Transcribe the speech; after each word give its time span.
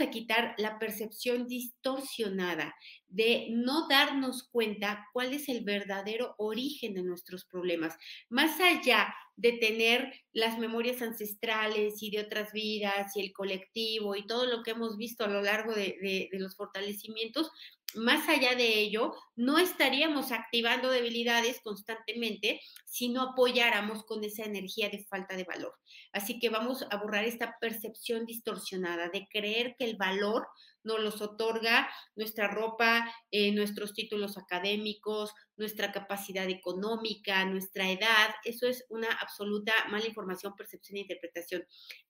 A 0.00 0.10
quitar 0.10 0.54
la 0.58 0.78
percepción 0.78 1.46
distorsionada 1.46 2.74
de 3.08 3.48
no 3.50 3.88
darnos 3.88 4.48
cuenta 4.50 5.06
cuál 5.12 5.32
es 5.32 5.48
el 5.48 5.64
verdadero 5.64 6.34
origen 6.38 6.94
de 6.94 7.02
nuestros 7.02 7.44
problemas. 7.44 7.96
Más 8.28 8.60
allá 8.60 9.14
de 9.36 9.52
tener 9.52 10.12
las 10.32 10.58
memorias 10.58 11.02
ancestrales 11.02 12.02
y 12.02 12.10
de 12.10 12.20
otras 12.20 12.52
vidas 12.52 13.14
y 13.16 13.20
el 13.20 13.32
colectivo 13.32 14.16
y 14.16 14.26
todo 14.26 14.46
lo 14.46 14.62
que 14.62 14.70
hemos 14.72 14.96
visto 14.96 15.24
a 15.24 15.28
lo 15.28 15.42
largo 15.42 15.74
de, 15.74 16.28
los 16.32 16.56
fortalecimientos, 16.56 17.50
más 17.94 18.28
allá 18.28 18.54
de 18.54 18.78
ello, 18.80 19.14
no 19.36 19.58
estaríamos 19.58 20.32
activando 20.32 20.90
debilidades 20.90 21.60
constantemente 21.62 22.60
si 22.84 23.08
no 23.08 23.22
apoyáramos 23.22 24.04
con 24.04 24.22
esa 24.24 24.44
energía 24.44 24.90
de 24.90 25.04
falta 25.04 25.36
de 25.36 25.44
valor. 25.44 25.74
Así 26.12 26.38
que 26.38 26.50
vamos 26.50 26.84
a 26.90 26.96
borrar 26.96 27.24
esta 27.24 27.56
percepción 27.60 28.26
distorsionada 28.26 29.08
de 29.08 29.26
creer 29.30 29.76
que 29.78 29.84
el 29.84 29.96
valor 29.96 30.46
nos 30.82 31.00
los 31.00 31.20
otorga 31.20 31.88
nuestra 32.14 32.48
ropa, 32.48 33.12
eh, 33.30 33.52
nuestros 33.52 33.92
títulos 33.92 34.38
académicos, 34.38 35.32
nuestra 35.56 35.90
capacidad 35.92 36.48
económica, 36.48 37.44
nuestra 37.44 37.90
edad. 37.90 38.34
Eso 38.44 38.66
es 38.66 38.84
una 38.88 39.10
absoluta 39.12 39.72
mala 39.90 40.06
información, 40.06 40.54
percepción 40.54 40.96
e 40.96 41.00
interpretación. 41.00 41.66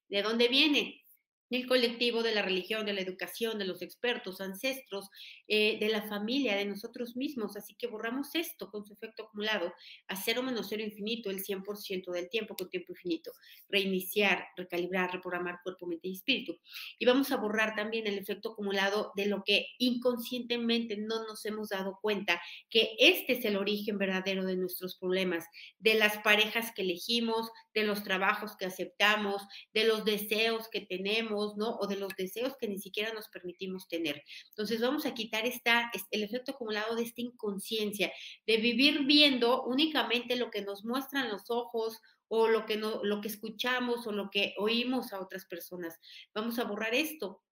¿De 0.08 0.22
dónde 0.22 0.48
viene? 0.48 1.05
Del 1.50 1.66
colectivo, 1.66 2.22
de 2.22 2.34
la 2.34 2.42
religión, 2.42 2.86
de 2.86 2.92
la 2.92 3.00
educación, 3.00 3.58
de 3.58 3.64
los 3.64 3.82
expertos, 3.82 4.40
ancestros, 4.40 5.08
eh, 5.48 5.78
de 5.78 5.88
la 5.88 6.02
familia, 6.02 6.56
de 6.56 6.64
nosotros 6.64 7.16
mismos. 7.16 7.56
Así 7.56 7.74
que 7.74 7.86
borramos 7.86 8.34
esto 8.34 8.70
con 8.70 8.84
su 8.84 8.94
efecto 8.94 9.24
acumulado 9.24 9.72
a 10.08 10.16
cero 10.16 10.42
menos 10.42 10.66
cero 10.68 10.82
infinito 10.82 11.30
el 11.30 11.42
100% 11.42 12.10
del 12.12 12.28
tiempo 12.28 12.56
con 12.56 12.68
tiempo 12.68 12.92
infinito. 12.92 13.32
Reiniciar, 13.68 14.46
recalibrar, 14.56 15.12
reprogramar 15.12 15.60
cuerpo, 15.62 15.86
mente 15.86 16.08
y 16.08 16.14
espíritu. 16.14 16.58
Y 16.98 17.06
vamos 17.06 17.30
a 17.32 17.36
borrar 17.36 17.74
también 17.74 18.06
el 18.06 18.18
efecto 18.18 18.52
acumulado 18.52 19.12
de 19.16 19.26
lo 19.26 19.42
que 19.44 19.66
inconscientemente 19.78 20.96
no 20.96 21.26
nos 21.26 21.44
hemos 21.46 21.68
dado 21.68 21.98
cuenta, 22.00 22.40
que 22.70 22.96
este 22.98 23.34
es 23.34 23.44
el 23.44 23.56
origen 23.56 23.98
verdadero 23.98 24.44
de 24.44 24.56
nuestros 24.56 24.96
problemas, 24.96 25.44
de 25.78 25.94
las 25.94 26.18
parejas 26.18 26.72
que 26.74 26.82
elegimos, 26.82 27.50
de 27.76 27.84
los 27.84 28.02
trabajos 28.02 28.56
que 28.56 28.64
aceptamos, 28.64 29.42
de 29.74 29.84
los 29.84 30.06
deseos 30.06 30.66
que 30.68 30.80
tenemos 30.80 31.56
¿no? 31.58 31.76
O 31.76 31.86
de 31.86 31.96
los 31.96 32.16
deseos 32.16 32.56
que 32.58 32.68
ni 32.68 32.78
siquiera 32.78 33.12
nos 33.12 33.28
permitimos 33.28 33.86
tener. 33.86 34.22
Entonces 34.48 34.80
vamos 34.80 35.04
a 35.04 35.12
quitar 35.12 35.44
esta, 35.44 35.90
el 36.10 36.22
efecto 36.22 36.52
acumulado 36.52 36.96
de 36.96 37.02
esta 37.02 37.20
inconsciencia, 37.20 38.10
de 38.46 38.56
vivir 38.56 39.04
viendo 39.04 39.62
únicamente 39.64 40.36
lo 40.36 40.50
que 40.50 40.62
nos 40.62 40.86
muestran 40.86 41.30
los 41.30 41.50
ojos 41.50 42.00
o 42.28 42.48
lo 42.48 42.64
que, 42.64 42.78
no, 42.78 43.04
lo 43.04 43.20
que 43.20 43.28
escuchamos 43.28 44.06
o 44.06 44.12
lo 44.12 44.30
que 44.30 44.54
oímos 44.56 45.12
a 45.12 45.20
otras 45.20 45.44
personas. 45.44 45.98
Vamos 46.34 46.58
a 46.58 46.64
borrar 46.64 46.94
esto 46.94 47.42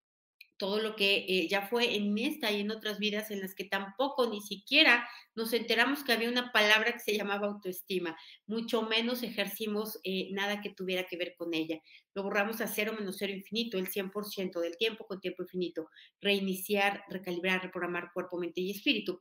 todo 0.57 0.79
lo 0.81 0.95
que 0.95 1.25
eh, 1.29 1.49
ya 1.49 1.67
fue 1.67 1.97
en 1.97 2.17
esta 2.19 2.53
y 2.53 2.61
en 2.61 2.71
otras 2.71 2.99
vidas 2.99 3.31
en 3.31 3.41
las 3.41 3.55
que 3.55 3.65
tampoco 3.65 4.29
ni 4.31 4.41
siquiera 4.41 5.09
nos 5.35 5.53
enteramos 5.53 6.05
que 6.05 6.13
había 6.13 6.29
una 6.29 6.53
palabra 6.53 6.93
que 6.93 7.01
se 7.01 7.17
llamaba 7.17 7.49
autoestima, 7.49 8.17
mucho 8.47 8.83
menos 8.83 9.23
ejercimos 9.25 9.99
eh, 10.05 10.29
nada 10.31 10.61
que 10.61 10.71
tuviera 10.71 11.05
que 11.05 11.17
ver 11.17 11.35
con 11.37 11.55
ella. 11.55 11.81
Lo 12.15 12.23
borramos 12.23 12.61
a 12.61 12.69
cero 12.69 12.95
menos 12.97 13.17
cero 13.19 13.33
infinito, 13.33 13.77
el 13.77 13.89
100% 13.89 14.61
del 14.61 14.77
tiempo 14.77 15.05
con 15.07 15.21
tiempo 15.21 15.43
infinito. 15.43 15.89
Reiniciar, 16.21 17.03
recalibrar, 17.09 17.61
reprogramar 17.61 18.13
cuerpo, 18.15 18.39
mente 18.39 18.61
y 18.61 18.71
espíritu. 18.71 19.21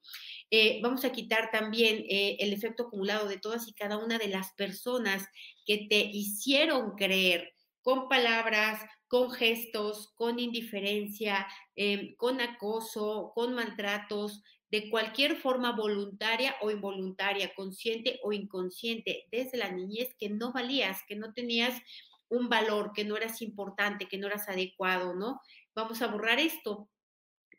Eh, 0.51 0.79
vamos 0.83 1.03
a 1.03 1.11
quitar 1.11 1.49
también 1.51 2.05
el 2.07 2.53
efecto 2.53 2.83
acumulado 2.83 3.27
de 3.27 3.39
todas 3.39 3.67
y 3.67 3.73
cada 3.73 3.97
una 3.97 4.19
de 4.19 4.27
las 4.27 4.53
personas 4.53 5.27
que 5.65 5.87
te 5.89 6.01
hicieron 6.13 6.91
creer 6.91 7.52
con 7.83 8.07
palabras, 8.09 8.81
con 9.07 9.31
gestos, 9.31 10.11
con 10.15 10.39
indiferencia, 10.39 11.45
em, 11.75 12.15
con 12.15 12.41
acoso, 12.41 13.31
con 13.35 13.53
maltratos, 13.53 14.41
de 14.71 14.89
cualquier 14.89 15.35
forma 15.35 15.73
voluntaria 15.73 16.55
o 16.61 16.71
involuntaria, 16.71 17.53
consciente 17.53 18.19
o 18.23 18.33
inconsciente, 18.33 19.27
desde 19.31 19.57
la 19.57 19.69
niñez, 19.69 20.15
que 20.17 20.29
no 20.29 20.51
valías, 20.51 21.01
que 21.07 21.15
no 21.15 21.31
tenías 21.33 21.79
un 22.27 22.49
valor, 22.49 22.91
que 22.95 23.05
no 23.05 23.15
eras 23.15 23.43
importante, 23.43 24.07
que 24.07 24.17
no 24.17 24.25
eras 24.25 24.49
adecuado, 24.49 25.13
¿no? 25.13 25.39
Vamos 25.75 26.01
a 26.01 26.07
borrar 26.07 26.39
esto 26.39 26.89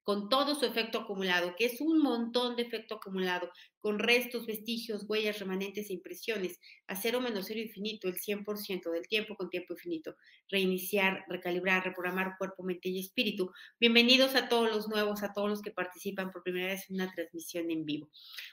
con 0.05 0.29
todo 0.29 0.55
su 0.55 0.67
efecto 0.67 0.99
acumulado, 0.99 1.57
que 1.57 1.65
es 1.65 1.81
un 1.81 1.99
montón 1.99 2.57
de 2.57 2.63
efecto 2.63 2.97
acumulado, 2.97 3.51
con 3.81 3.99
restos, 3.99 4.47
vestigios, 4.47 5.05
huellas, 5.09 5.39
remanentes 5.39 5.89
e 5.89 5.95
impresiones, 5.95 6.61
a 6.87 6.95
cero 6.95 7.21
menos 7.23 7.47
cero 7.49 7.61
infinito, 7.61 8.07
el 8.07 8.17
100% 8.17 8.91
del 8.91 9.09
tiempo 9.09 9.35
con 9.35 9.49
tiempo 9.49 9.73
infinito, 9.73 10.15
reiniciar, 10.51 11.25
recalibrar, 11.29 11.85
reprogramar 11.85 12.37
cuerpo, 12.39 12.63
mente 12.63 12.91
y 12.91 13.01
espíritu. 13.01 13.51
Bienvenidos 13.81 14.35
a 14.35 14.51
todos 14.51 14.71
los 14.71 14.89
nuevos, 14.89 15.23
a 15.23 15.33
todos 15.33 15.49
los 15.49 15.63
que 15.63 15.71
participan 15.71 16.31
por 16.31 16.43
primera 16.43 16.69
vez 16.69 16.89
en 16.91 16.97
una 16.97 17.11
transmisión 17.11 17.71
en 17.71 17.87
vivo. 17.87 18.11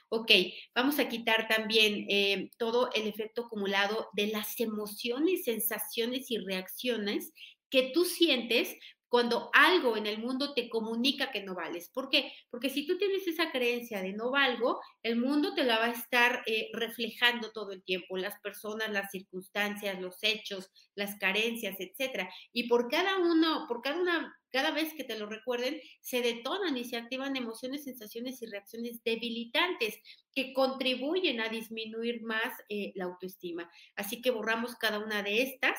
Ok, 0.08 0.30
vamos 0.74 0.98
a 0.98 1.08
quitar 1.08 1.48
también 1.48 2.06
eh, 2.08 2.50
todo 2.56 2.90
el 2.94 3.06
efecto 3.06 3.44
acumulado 3.44 4.08
de 4.14 4.28
las 4.28 4.58
emociones, 4.58 5.44
sensaciones 5.44 6.30
y 6.30 6.38
reacciones 6.38 7.32
que 7.68 7.90
tú 7.94 8.04
sientes 8.04 8.76
cuando 9.12 9.50
algo 9.52 9.98
en 9.98 10.06
el 10.06 10.20
mundo 10.20 10.54
te 10.54 10.70
comunica 10.70 11.30
que 11.30 11.42
no 11.42 11.54
vales. 11.54 11.90
¿Por 11.90 12.08
qué? 12.08 12.32
Porque 12.48 12.70
si 12.70 12.86
tú 12.86 12.96
tienes 12.96 13.26
esa 13.26 13.52
creencia 13.52 14.00
de 14.00 14.14
no 14.14 14.30
valgo, 14.30 14.80
el 15.02 15.16
mundo 15.16 15.52
te 15.52 15.64
la 15.64 15.78
va 15.78 15.84
a 15.84 15.92
estar 15.92 16.42
eh, 16.46 16.70
reflejando 16.72 17.52
todo 17.52 17.72
el 17.72 17.84
tiempo, 17.84 18.16
las 18.16 18.40
personas, 18.40 18.88
las 18.88 19.10
circunstancias, 19.10 20.00
los 20.00 20.16
hechos, 20.22 20.70
las 20.94 21.16
carencias, 21.16 21.76
etcétera. 21.78 22.30
Y 22.54 22.70
por 22.70 22.88
cada 22.88 23.18
uno, 23.18 23.66
por 23.68 23.82
cada 23.82 24.00
una, 24.00 24.34
cada 24.48 24.70
vez 24.70 24.94
que 24.94 25.04
te 25.04 25.18
lo 25.18 25.26
recuerden, 25.26 25.78
se 26.00 26.22
detonan 26.22 26.78
y 26.78 26.84
se 26.84 26.96
activan 26.96 27.36
emociones, 27.36 27.84
sensaciones 27.84 28.40
y 28.40 28.46
reacciones 28.46 29.04
debilitantes 29.04 29.98
que 30.34 30.54
contribuyen 30.54 31.42
a 31.42 31.50
disminuir 31.50 32.22
más 32.22 32.54
eh, 32.70 32.92
la 32.94 33.04
autoestima. 33.04 33.70
Así 33.94 34.22
que 34.22 34.30
borramos 34.30 34.74
cada 34.76 35.00
una 35.00 35.22
de 35.22 35.42
estas 35.42 35.78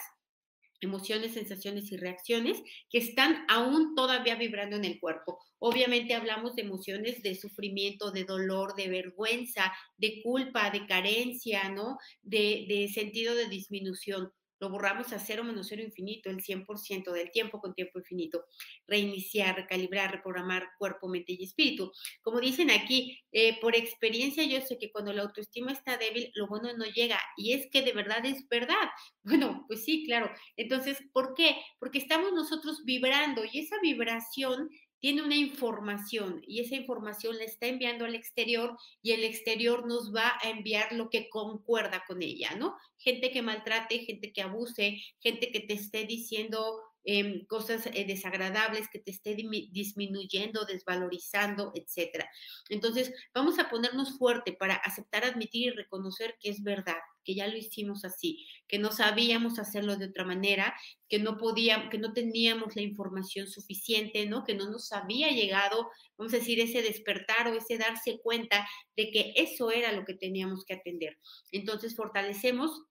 emociones, 0.83 1.33
sensaciones 1.33 1.91
y 1.91 1.97
reacciones 1.97 2.61
que 2.89 2.99
están 2.99 3.45
aún 3.47 3.95
todavía 3.95 4.35
vibrando 4.35 4.75
en 4.75 4.85
el 4.85 4.99
cuerpo. 4.99 5.39
Obviamente 5.59 6.13
hablamos 6.13 6.55
de 6.55 6.63
emociones 6.63 7.23
de 7.23 7.35
sufrimiento, 7.35 8.11
de 8.11 8.23
dolor, 8.23 8.75
de 8.75 8.89
vergüenza, 8.89 9.73
de 9.97 10.21
culpa, 10.21 10.69
de 10.69 10.85
carencia, 10.85 11.69
¿no? 11.69 11.97
De, 12.21 12.65
de 12.67 12.89
sentido 12.93 13.35
de 13.35 13.47
disminución 13.47 14.31
lo 14.63 14.69
borramos 14.69 15.11
a 15.11 15.19
cero 15.19 15.43
menos 15.43 15.67
cero 15.67 15.81
infinito, 15.81 16.29
el 16.29 16.41
100% 16.41 17.11
del 17.11 17.31
tiempo 17.31 17.59
con 17.59 17.73
tiempo 17.73 17.99
infinito. 17.99 18.45
Reiniciar, 18.87 19.57
recalibrar, 19.57 20.09
reprogramar 20.09 20.69
cuerpo, 20.77 21.09
mente 21.09 21.33
y 21.33 21.43
espíritu. 21.43 21.91
Como 22.21 22.39
dicen 22.39 22.71
aquí, 22.71 23.19
eh, 23.33 23.59
por 23.59 23.75
experiencia 23.75 24.45
yo 24.45 24.61
sé 24.61 24.77
que 24.77 24.89
cuando 24.89 25.11
la 25.11 25.23
autoestima 25.23 25.73
está 25.73 25.97
débil, 25.97 26.31
lo 26.35 26.47
bueno 26.47 26.71
no 26.77 26.85
llega. 26.85 27.19
Y 27.35 27.51
es 27.51 27.67
que 27.69 27.81
de 27.81 27.91
verdad 27.91 28.25
es 28.25 28.47
verdad. 28.47 28.89
Bueno, 29.25 29.65
pues 29.67 29.83
sí, 29.85 30.03
claro. 30.05 30.29
Entonces, 30.57 30.97
¿por 31.11 31.33
qué? 31.33 31.55
Porque 31.79 31.97
estamos 31.97 32.33
nosotros 32.33 32.83
vibrando 32.85 33.43
y 33.49 33.59
esa 33.59 33.77
vibración 33.81 34.69
tiene 35.03 35.21
una 35.21 35.35
información 35.35 36.41
y 36.47 36.61
esa 36.61 36.75
información 36.75 37.37
la 37.37 37.43
está 37.43 37.67
enviando 37.67 38.05
al 38.05 38.15
exterior 38.15 38.77
y 39.01 39.11
el 39.11 39.25
exterior 39.25 39.85
nos 39.85 40.15
va 40.15 40.31
a 40.41 40.49
enviar 40.49 40.93
lo 40.93 41.09
que 41.09 41.27
concuerda 41.27 42.05
con 42.07 42.21
ella, 42.21 42.55
¿no? 42.55 42.77
Gente 42.99 43.29
que 43.29 43.41
maltrate, 43.41 44.05
gente 44.05 44.31
que 44.31 44.41
abuse, 44.41 45.01
gente 45.19 45.51
que 45.51 45.59
te 45.59 45.73
esté 45.73 46.05
diciendo 46.05 46.79
Em, 47.05 47.45
cosas 47.47 47.85
eh, 47.87 48.05
desagradables 48.05 48.87
que 48.87 48.99
te 48.99 49.11
esté 49.11 49.35
disminuyendo, 49.35 50.63
desvalorizando, 50.63 51.73
etcétera. 51.75 52.29
Entonces, 52.69 53.13
vamos 53.33 53.59
a 53.59 53.69
ponernos 53.69 54.17
fuerte 54.17 54.53
para 54.53 54.75
aceptar, 54.75 55.25
admitir 55.25 55.67
y 55.67 55.75
reconocer 55.75 56.35
que 56.39 56.49
es 56.49 56.63
verdad, 56.63 56.95
que 57.25 57.35
ya 57.35 57.47
lo 57.47 57.57
hicimos 57.57 58.05
así, 58.05 58.47
que 58.69 58.79
no 58.79 58.93
sabíamos 58.93 59.59
hacerlo 59.59 59.97
de 59.97 60.05
otra 60.05 60.23
manera, 60.23 60.75
que 61.09 61.19
no 61.19 61.37
podíamos, 61.37 61.89
que 61.89 61.97
no 61.97 62.13
teníamos 62.13 62.73
la 62.77 62.83
información 62.83 63.47
suficiente, 63.47 64.25
¿no? 64.25 64.45
Que 64.45 64.55
no 64.55 64.69
nos 64.69 64.93
había 64.93 65.29
llegado, 65.29 65.89
vamos 66.17 66.33
a 66.33 66.37
decir, 66.37 66.61
ese 66.61 66.81
despertar 66.81 67.47
o 67.49 67.57
ese 67.57 67.77
darse 67.77 68.19
cuenta 68.21 68.65
de 68.95 69.11
que 69.11 69.33
eso 69.35 69.71
era 69.71 69.91
lo 69.91 70.05
que 70.05 70.13
teníamos 70.13 70.63
que 70.63 70.75
atender. 70.75 71.17
Entonces, 71.51 71.97
fortalecemos 71.97 72.83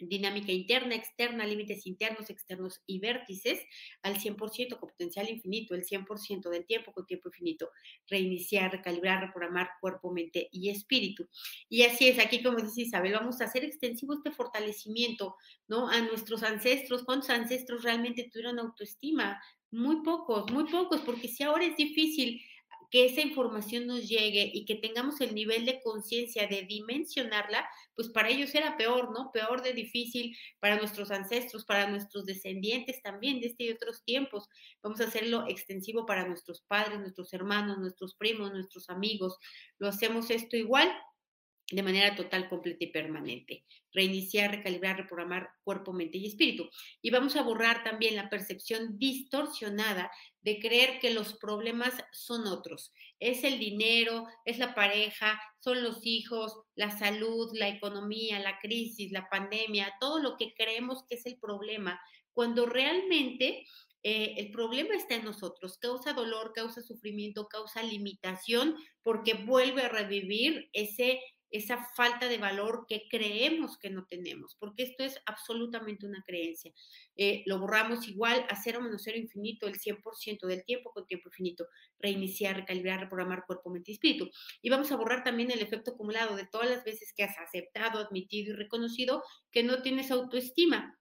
dinámica 0.00 0.52
interna, 0.52 0.94
externa, 0.94 1.46
límites 1.46 1.86
internos, 1.86 2.30
externos 2.30 2.82
y 2.86 2.98
vértices 3.00 3.60
al 4.02 4.16
100% 4.16 4.78
con 4.78 4.88
potencial 4.88 5.28
infinito, 5.28 5.74
el 5.74 5.84
100% 5.84 6.50
del 6.50 6.66
tiempo 6.66 6.92
con 6.92 7.06
tiempo 7.06 7.28
infinito, 7.28 7.70
reiniciar, 8.08 8.72
recalibrar, 8.72 9.20
reprogramar 9.20 9.70
cuerpo, 9.80 10.12
mente 10.12 10.48
y 10.52 10.70
espíritu. 10.70 11.28
Y 11.68 11.82
así 11.82 12.08
es, 12.08 12.18
aquí 12.18 12.42
como 12.42 12.58
dice 12.58 12.82
Isabel, 12.82 13.12
vamos 13.12 13.40
a 13.40 13.44
hacer 13.44 13.64
extensivo 13.64 14.14
este 14.14 14.30
fortalecimiento, 14.30 15.36
¿no? 15.66 15.88
A 15.88 16.00
nuestros 16.00 16.42
ancestros, 16.42 17.04
¿cuántos 17.04 17.30
ancestros 17.30 17.82
realmente 17.82 18.28
tuvieron 18.32 18.58
autoestima? 18.58 19.40
Muy 19.70 20.02
pocos, 20.02 20.50
muy 20.50 20.64
pocos, 20.64 21.02
porque 21.02 21.28
si 21.28 21.42
ahora 21.42 21.66
es 21.66 21.76
difícil 21.76 22.40
que 22.90 23.04
esa 23.06 23.20
información 23.20 23.86
nos 23.86 24.08
llegue 24.08 24.50
y 24.52 24.64
que 24.64 24.76
tengamos 24.76 25.20
el 25.20 25.34
nivel 25.34 25.66
de 25.66 25.80
conciencia 25.80 26.46
de 26.46 26.62
dimensionarla, 26.62 27.68
pues 27.94 28.08
para 28.08 28.30
ellos 28.30 28.54
era 28.54 28.76
peor, 28.76 29.12
¿no? 29.12 29.30
Peor 29.32 29.62
de 29.62 29.72
difícil 29.72 30.36
para 30.60 30.76
nuestros 30.76 31.10
ancestros, 31.10 31.64
para 31.64 31.90
nuestros 31.90 32.24
descendientes 32.24 33.02
también 33.02 33.40
de 33.40 33.48
este 33.48 33.64
y 33.64 33.70
otros 33.70 34.02
tiempos. 34.04 34.48
Vamos 34.82 35.00
a 35.00 35.04
hacerlo 35.04 35.44
extensivo 35.48 36.06
para 36.06 36.26
nuestros 36.26 36.62
padres, 36.62 37.00
nuestros 37.00 37.32
hermanos, 37.32 37.78
nuestros 37.78 38.14
primos, 38.14 38.52
nuestros 38.52 38.88
amigos. 38.88 39.36
Lo 39.78 39.88
hacemos 39.88 40.30
esto 40.30 40.56
igual 40.56 40.90
de 41.70 41.82
manera 41.82 42.16
total, 42.16 42.48
completa 42.48 42.84
y 42.84 42.92
permanente. 42.92 43.64
Reiniciar, 43.92 44.50
recalibrar, 44.50 44.96
reprogramar 44.96 45.50
cuerpo, 45.62 45.92
mente 45.92 46.16
y 46.16 46.26
espíritu. 46.26 46.68
Y 47.02 47.10
vamos 47.10 47.36
a 47.36 47.42
borrar 47.42 47.84
también 47.84 48.16
la 48.16 48.30
percepción 48.30 48.98
distorsionada 48.98 50.10
de 50.40 50.58
creer 50.60 50.98
que 50.98 51.10
los 51.10 51.34
problemas 51.34 51.92
son 52.12 52.46
otros. 52.46 52.92
Es 53.18 53.44
el 53.44 53.58
dinero, 53.58 54.26
es 54.46 54.58
la 54.58 54.74
pareja, 54.74 55.38
son 55.58 55.82
los 55.82 56.00
hijos, 56.04 56.56
la 56.74 56.96
salud, 56.96 57.50
la 57.52 57.68
economía, 57.68 58.38
la 58.38 58.58
crisis, 58.60 59.12
la 59.12 59.28
pandemia, 59.28 59.92
todo 60.00 60.20
lo 60.20 60.36
que 60.38 60.54
creemos 60.54 61.04
que 61.06 61.16
es 61.16 61.26
el 61.26 61.38
problema, 61.38 62.00
cuando 62.32 62.66
realmente 62.66 63.66
eh, 64.04 64.34
el 64.36 64.52
problema 64.52 64.94
está 64.94 65.16
en 65.16 65.24
nosotros, 65.24 65.76
causa 65.78 66.12
dolor, 66.12 66.52
causa 66.54 66.82
sufrimiento, 66.82 67.48
causa 67.48 67.82
limitación, 67.82 68.76
porque 69.02 69.34
vuelve 69.34 69.82
a 69.82 69.88
revivir 69.88 70.70
ese 70.72 71.20
esa 71.50 71.78
falta 71.96 72.28
de 72.28 72.38
valor 72.38 72.84
que 72.88 73.06
creemos 73.08 73.78
que 73.78 73.90
no 73.90 74.06
tenemos, 74.06 74.56
porque 74.58 74.82
esto 74.82 75.04
es 75.04 75.18
absolutamente 75.26 76.06
una 76.06 76.22
creencia. 76.26 76.72
Eh, 77.16 77.42
lo 77.46 77.58
borramos 77.58 78.08
igual 78.08 78.44
a 78.48 78.56
cero 78.56 78.80
menos 78.80 79.02
cero 79.04 79.18
infinito, 79.18 79.66
el 79.66 79.78
100% 79.78 80.46
del 80.46 80.64
tiempo 80.64 80.90
con 80.92 81.06
tiempo 81.06 81.28
infinito, 81.28 81.66
reiniciar, 81.98 82.56
recalibrar, 82.56 83.00
reprogramar 83.00 83.44
cuerpo, 83.46 83.70
mente 83.70 83.92
y 83.92 83.94
espíritu. 83.94 84.30
Y 84.62 84.70
vamos 84.70 84.92
a 84.92 84.96
borrar 84.96 85.24
también 85.24 85.50
el 85.50 85.60
efecto 85.60 85.92
acumulado 85.92 86.36
de 86.36 86.46
todas 86.46 86.68
las 86.68 86.84
veces 86.84 87.12
que 87.16 87.24
has 87.24 87.38
aceptado, 87.38 87.98
admitido 87.98 88.52
y 88.52 88.56
reconocido 88.56 89.22
que 89.50 89.62
no 89.62 89.82
tienes 89.82 90.10
autoestima 90.10 90.97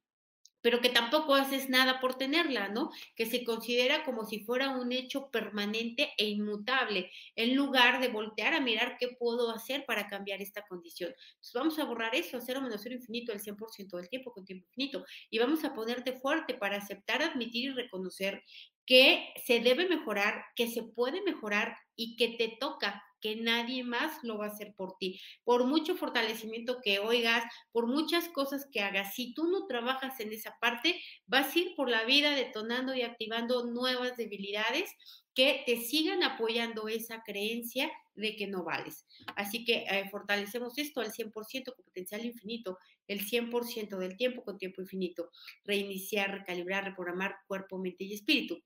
pero 0.62 0.81
que 0.81 0.89
tampoco 0.89 1.36
haces 1.36 1.69
nada 1.69 2.00
por 2.00 2.15
tenerla, 2.15 2.69
¿no? 2.69 2.89
Que 3.15 3.25
se 3.25 3.44
considera 3.44 4.04
como 4.04 4.25
si 4.25 4.39
fuera 4.39 4.69
un 4.69 4.92
hecho 4.92 5.30
permanente 5.31 6.13
e 6.18 6.25
inmutable, 6.25 7.12
en 7.36 7.56
lugar 7.56 8.01
de 8.01 8.09
voltear 8.09 8.54
a 8.54 8.59
mirar 8.59 8.98
qué 9.00 9.09
puedo 9.19 9.51
hacer 9.51 9.86
para 9.86 10.07
cambiar 10.07 10.42
esta 10.42 10.63
condición. 10.68 11.12
Entonces 11.12 11.54
vamos 11.54 11.80
a 11.80 11.86
borrar 11.86 12.15
eso, 12.15 12.39
cero 12.42 12.62
menos 12.62 12.81
cero 12.83 12.95
infinito, 12.95 13.31
el 13.31 13.39
100% 13.42 13.98
del 13.98 14.09
tiempo 14.09 14.31
con 14.33 14.45
tiempo 14.45 14.65
infinito, 14.68 15.06
y 15.30 15.39
vamos 15.39 15.63
a 15.63 15.74
ponerte 15.74 16.13
fuerte 16.13 16.54
para 16.54 16.77
aceptar, 16.77 17.21
admitir 17.21 17.71
y 17.71 17.74
reconocer 17.74 18.44
que 18.86 19.33
se 19.45 19.59
debe 19.59 19.88
mejorar, 19.88 20.45
que 20.56 20.68
se 20.68 20.81
puede 20.81 21.21
mejorar 21.21 21.75
y 21.95 22.15
que 22.15 22.30
te 22.30 22.57
toca, 22.59 23.04
que 23.21 23.35
nadie 23.35 23.83
más 23.83 24.23
lo 24.23 24.37
va 24.37 24.45
a 24.45 24.49
hacer 24.49 24.73
por 24.75 24.97
ti. 24.97 25.19
Por 25.43 25.65
mucho 25.65 25.95
fortalecimiento 25.95 26.79
que 26.83 26.99
oigas, 26.99 27.43
por 27.71 27.87
muchas 27.87 28.29
cosas 28.29 28.67
que 28.71 28.81
hagas, 28.81 29.13
si 29.15 29.33
tú 29.33 29.47
no 29.47 29.67
trabajas 29.67 30.19
en 30.19 30.31
esa 30.31 30.57
parte, 30.59 30.99
vas 31.25 31.55
a 31.55 31.59
ir 31.59 31.75
por 31.75 31.89
la 31.89 32.03
vida 32.05 32.31
detonando 32.31 32.93
y 32.93 33.01
activando 33.01 33.65
nuevas 33.65 34.17
debilidades 34.17 34.91
que 35.37 35.61
te 35.67 35.77
sigan 35.77 36.23
apoyando 36.23 36.87
esa 36.87 37.21
creencia 37.23 37.91
de 38.15 38.35
que 38.35 38.47
no 38.47 38.63
vales. 38.63 39.05
Así 39.35 39.63
que 39.65 39.85
eh, 39.87 40.09
fortalecemos 40.09 40.75
esto 40.79 40.99
al 40.99 41.11
100% 41.11 41.75
con 41.75 41.85
potencial 41.85 42.25
infinito, 42.25 42.79
el 43.07 43.21
100% 43.21 43.99
del 43.99 44.17
tiempo 44.17 44.43
con 44.43 44.57
tiempo 44.57 44.81
infinito, 44.81 45.29
reiniciar, 45.63 46.31
recalibrar, 46.31 46.85
reprogramar 46.85 47.35
cuerpo, 47.47 47.77
mente 47.77 48.03
y 48.03 48.13
espíritu. 48.13 48.63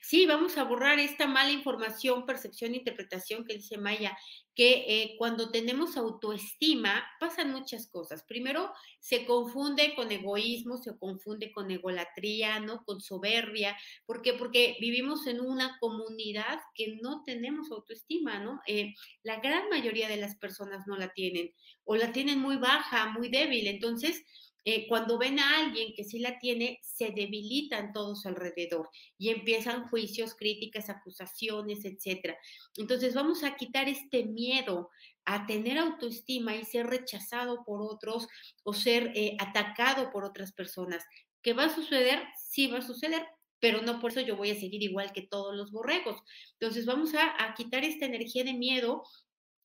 Sí, 0.00 0.26
vamos 0.26 0.58
a 0.58 0.64
borrar 0.64 0.98
esta 0.98 1.26
mala 1.26 1.50
información, 1.50 2.26
percepción, 2.26 2.74
interpretación 2.74 3.44
que 3.44 3.54
dice 3.54 3.78
Maya, 3.78 4.16
que 4.54 4.84
eh, 4.86 5.14
cuando 5.16 5.50
tenemos 5.50 5.96
autoestima 5.96 7.02
pasan 7.18 7.52
muchas 7.52 7.88
cosas. 7.88 8.22
Primero, 8.24 8.72
se 9.00 9.24
confunde 9.24 9.94
con 9.94 10.12
egoísmo, 10.12 10.76
se 10.76 10.96
confunde 10.98 11.52
con 11.52 11.70
egolatría, 11.70 12.60
¿no? 12.60 12.84
Con 12.84 13.00
soberbia. 13.00 13.76
¿Por 14.04 14.20
qué? 14.20 14.34
Porque 14.34 14.76
vivimos 14.80 15.26
en 15.26 15.40
una 15.40 15.78
comunidad 15.80 16.60
que 16.74 16.98
no 17.00 17.22
tenemos 17.24 17.70
autoestima, 17.70 18.40
¿no? 18.40 18.60
Eh, 18.66 18.94
la 19.22 19.40
gran 19.40 19.68
mayoría 19.70 20.08
de 20.08 20.18
las 20.18 20.36
personas 20.36 20.86
no 20.86 20.96
la 20.96 21.08
tienen 21.14 21.54
o 21.84 21.96
la 21.96 22.12
tienen 22.12 22.38
muy 22.38 22.56
baja, 22.56 23.06
muy 23.10 23.28
débil. 23.30 23.66
Entonces, 23.68 24.22
eh, 24.64 24.86
cuando 24.86 25.18
ven 25.18 25.40
a 25.40 25.58
alguien 25.58 25.92
que 25.94 26.04
sí 26.04 26.20
la 26.20 26.38
tiene, 26.38 26.78
se 26.82 27.10
debilitan 27.10 27.92
todos 27.92 28.26
alrededor 28.26 28.90
y 29.18 29.30
empiezan 29.30 29.88
juicios, 29.88 30.34
críticas, 30.34 30.88
acusaciones, 30.88 31.84
etc. 31.84 32.36
Entonces 32.76 33.14
vamos 33.14 33.42
a 33.42 33.56
quitar 33.56 33.88
este 33.88 34.24
miedo 34.24 34.90
a 35.24 35.46
tener 35.46 35.78
autoestima 35.78 36.54
y 36.54 36.64
ser 36.64 36.86
rechazado 36.86 37.64
por 37.64 37.82
otros 37.82 38.28
o 38.62 38.72
ser 38.72 39.12
eh, 39.14 39.36
atacado 39.40 40.10
por 40.10 40.24
otras 40.24 40.52
personas. 40.52 41.04
¿Qué 41.42 41.54
va 41.54 41.64
a 41.64 41.74
suceder? 41.74 42.22
Sí 42.36 42.68
va 42.68 42.78
a 42.78 42.82
suceder, 42.82 43.26
pero 43.58 43.82
no 43.82 44.00
por 44.00 44.12
eso 44.12 44.20
yo 44.20 44.36
voy 44.36 44.50
a 44.50 44.60
seguir 44.60 44.82
igual 44.82 45.12
que 45.12 45.22
todos 45.22 45.56
los 45.56 45.72
borregos. 45.72 46.22
Entonces 46.52 46.86
vamos 46.86 47.14
a, 47.14 47.44
a 47.44 47.54
quitar 47.54 47.84
esta 47.84 48.06
energía 48.06 48.44
de 48.44 48.54
miedo 48.54 49.02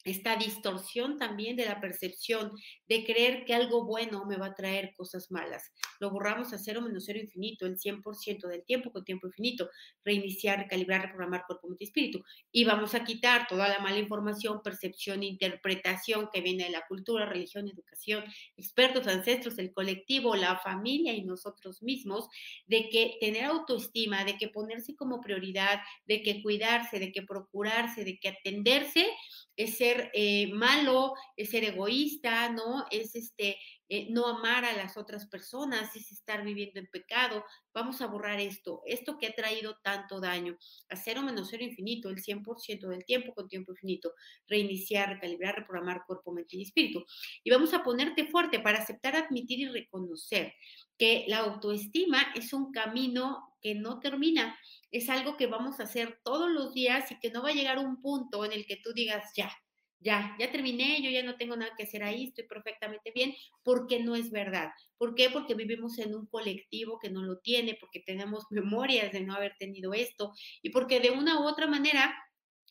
esta 0.10 0.36
distorsión 0.36 1.18
también 1.18 1.56
de 1.56 1.66
la 1.66 1.80
percepción 1.80 2.52
de 2.88 3.06
creer 3.06 3.46
que 3.46 3.54
algo 3.54 3.86
bueno 3.86 4.26
me 4.26 4.38
va 4.38 4.48
a 4.48 4.56
traer 4.56 4.94
cosas 4.96 5.32
malas. 5.32 5.72
Lo 6.00 6.12
borramos 6.12 6.54
a 6.54 6.58
cero 6.58 6.82
menos 6.82 7.06
cero 7.06 7.20
infinito, 7.20 7.66
el 7.66 7.78
100% 7.78 8.48
del 8.48 8.64
tiempo 8.66 8.92
con 8.92 9.04
tiempo 9.04 9.28
infinito, 9.28 9.70
reiniciar, 10.04 10.60
recalibrar, 10.60 11.02
reprogramar 11.02 11.46
cuerpo, 11.46 11.68
mente 11.68 11.84
y 11.84 11.88
espíritu. 11.88 12.24
Y 12.52 12.66
vamos 12.66 12.96
a 12.96 13.04
quitar 13.04 13.48
toda 13.48 13.68
la 13.68 13.80
mala 13.80 13.98
información, 13.98 14.62
percepción, 14.64 15.24
interpretación 15.24 16.30
que 16.34 16.42
viene 16.42 16.66
de 16.66 16.70
la 16.72 16.86
cultura, 16.88 17.26
religión, 17.26 17.68
educación, 17.68 18.24
expertos, 18.56 19.08
ancestros, 19.08 19.58
el 19.60 19.74
colectivo, 19.74 20.36
la 20.36 20.58
familia 20.58 21.14
y 21.14 21.24
nosotros 21.24 21.82
mismos, 21.82 22.28
de 22.66 22.90
que 22.90 23.18
tener 23.20 23.46
autoestima, 23.46 24.24
de 24.24 24.38
que 24.38 24.50
ponerse 24.50 24.96
como 24.96 25.22
prioridad, 25.22 25.82
de 26.06 26.22
que 26.22 26.42
cuidarse, 26.42 27.00
de 27.00 27.12
que 27.12 27.24
procurarse, 27.24 28.04
de 28.04 28.20
que 28.20 28.30
atenderse 28.30 29.08
es 29.58 29.78
ser 29.78 30.12
eh, 30.14 30.50
malo, 30.54 31.14
es 31.36 31.50
ser 31.50 31.66
egoísta, 31.66 32.50
¿no? 32.50 32.86
Es 32.92 33.16
este, 33.16 33.58
eh, 33.90 34.08
no 34.10 34.28
amar 34.28 34.66
a 34.66 34.74
las 34.74 34.98
otras 34.98 35.28
personas, 35.28 35.96
es 35.96 36.12
estar 36.12 36.44
viviendo 36.44 36.80
en 36.80 36.88
pecado. 36.88 37.44
Vamos 37.74 38.02
a 38.02 38.08
borrar 38.08 38.40
esto, 38.40 38.82
esto 38.86 39.18
que 39.18 39.28
ha 39.28 39.34
traído 39.34 39.78
tanto 39.84 40.20
daño. 40.20 40.58
A 40.90 40.96
cero 40.96 41.22
menos 41.22 41.48
cero 41.50 41.64
infinito, 41.64 42.10
el 42.10 42.22
100% 42.22 42.88
del 42.88 43.06
tiempo 43.06 43.34
con 43.34 43.48
tiempo 43.48 43.72
infinito. 43.72 44.14
Reiniciar, 44.48 45.10
recalibrar, 45.10 45.56
reprogramar 45.56 46.04
cuerpo, 46.06 46.34
mente 46.34 46.58
y 46.58 46.64
espíritu. 46.64 47.06
Y 47.44 47.50
vamos 47.50 47.74
a 47.74 47.84
ponerte 47.84 48.28
fuerte 48.28 48.60
para 48.60 48.80
aceptar, 48.80 49.16
admitir 49.16 49.60
y 49.60 49.68
reconocer 49.68 50.54
que 50.98 51.26
la 51.28 51.40
autoestima 51.40 52.34
es 52.36 52.54
un 52.54 52.72
camino 52.72 53.56
que 53.62 53.76
no 53.76 54.00
termina, 54.00 54.58
es 54.92 55.10
algo 55.10 55.38
que 55.38 55.48
vamos 55.48 55.80
a 55.80 55.84
hacer 55.84 56.20
todos 56.24 56.50
los 56.50 56.74
días 56.74 57.12
y 57.12 57.20
que 57.20 57.32
no 57.32 57.44
va 57.44 57.50
a 57.50 57.54
llegar 57.54 57.80
un 57.80 58.02
punto 58.02 58.46
en 58.46 58.52
el 58.52 58.66
que 58.66 58.78
tú 58.78 58.94
digas, 58.94 59.32
ya, 59.36 59.52
ya, 60.00 60.36
ya 60.40 60.52
terminé, 60.52 61.02
yo 61.02 61.10
ya 61.10 61.24
no 61.24 61.38
tengo 61.38 61.56
nada 61.56 61.74
que 61.76 61.84
hacer 61.84 62.04
ahí, 62.04 62.26
estoy 62.26 62.46
perfectamente 62.46 63.12
bien, 63.12 63.36
porque 63.64 64.00
no 64.00 64.16
es 64.16 64.32
verdad. 64.32 64.72
¿Por 64.98 65.16
qué? 65.16 65.30
Porque 65.30 65.56
vivimos 65.56 65.98
en 66.00 66.16
un 66.16 66.28
colectivo 66.28 67.00
que 67.00 67.10
no 67.10 67.24
lo 67.24 67.40
tiene, 67.40 67.78
porque 67.80 68.02
tenemos 68.06 68.46
memorias 68.52 69.12
de 69.12 69.22
no 69.22 69.34
haber 69.34 69.56
tenido 69.58 69.94
esto 69.94 70.34
y 70.62 70.70
porque 70.70 71.00
de 71.00 71.12
una 71.12 71.40
u 71.40 71.48
otra 71.48 71.68
manera 71.68 72.16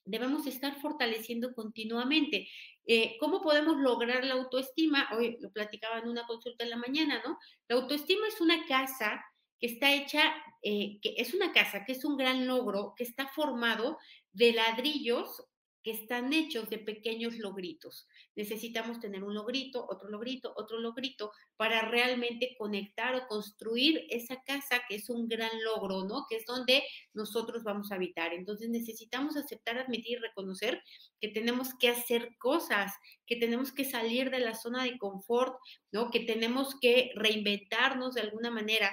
debemos 0.05 0.47
estar 0.47 0.81
fortaleciendo 0.81 1.53
continuamente. 1.53 2.49
Eh, 2.87 3.17
¿Cómo 3.19 3.43
podemos 3.43 3.77
lograr 3.79 4.25
la 4.25 4.35
autoestima? 4.35 5.09
Hoy 5.17 5.37
lo 5.41 5.51
platicaba 5.51 5.99
en 5.99 6.09
una 6.09 6.27
consulta 6.27 6.63
en 6.63 6.71
la 6.71 6.77
mañana, 6.77 7.21
¿no? 7.27 7.39
La 7.69 7.77
autoestima 7.77 8.29
es 8.29 8.41
una 8.41 8.65
casa 8.67 9.25
que 9.59 9.67
está 9.67 9.93
hecha, 9.93 10.33
eh, 10.63 10.99
que 11.03 11.15
es 11.17 11.35
una 11.35 11.53
casa, 11.53 11.85
que 11.85 11.93
es 11.93 12.05
un 12.05 12.17
gran 12.17 12.47
logro, 12.47 12.95
que 12.97 13.03
está 13.03 13.27
formado 13.27 13.99
de 14.33 14.53
ladrillos 14.53 15.43
que 15.87 15.93
están 15.93 16.33
hechos 16.33 16.69
de 16.69 16.79
pequeños 16.79 17.39
logritos. 17.39 18.09
Necesitamos 18.35 18.99
tener 18.99 19.23
un 19.23 19.35
logrito, 19.35 19.87
otro 19.89 20.09
logrito, 20.09 20.53
otro 20.57 20.81
logrito 20.81 21.31
para 21.57 21.83
realmente 21.83 22.57
conectar 22.59 23.15
o 23.15 23.29
construir 23.29 24.05
esa 24.11 24.43
casa 24.43 24.83
que 24.89 24.97
es 24.97 25.09
un 25.11 25.29
gran 25.29 25.53
logro, 25.63 26.03
¿no? 26.03 26.27
Que 26.29 26.39
es 26.39 26.45
donde 26.45 26.83
nosotros 27.15 27.63
vamos 27.63 27.93
a 27.93 27.95
habitar. 27.95 28.35
Entonces 28.35 28.69
necesitamos 28.69 29.37
aceptar, 29.37 29.79
admitir 29.79 30.19
y 30.19 30.21
reconocer 30.21 30.83
que 31.21 31.29
tenemos 31.29 31.69
que 31.79 31.91
hacer 31.91 32.37
cosas, 32.37 32.93
que 33.25 33.37
tenemos 33.37 33.71
que 33.71 33.85
salir 33.85 34.33
de 34.33 34.41
la 34.41 34.57
zona 34.57 34.83
de 34.83 34.99
confort, 34.99 35.55
¿no? 35.93 36.11
Que 36.11 36.19
tenemos 36.19 36.75
que 36.81 37.13
reinventarnos 37.15 38.15
de 38.15 38.23
alguna 38.23 38.51
manera 38.51 38.91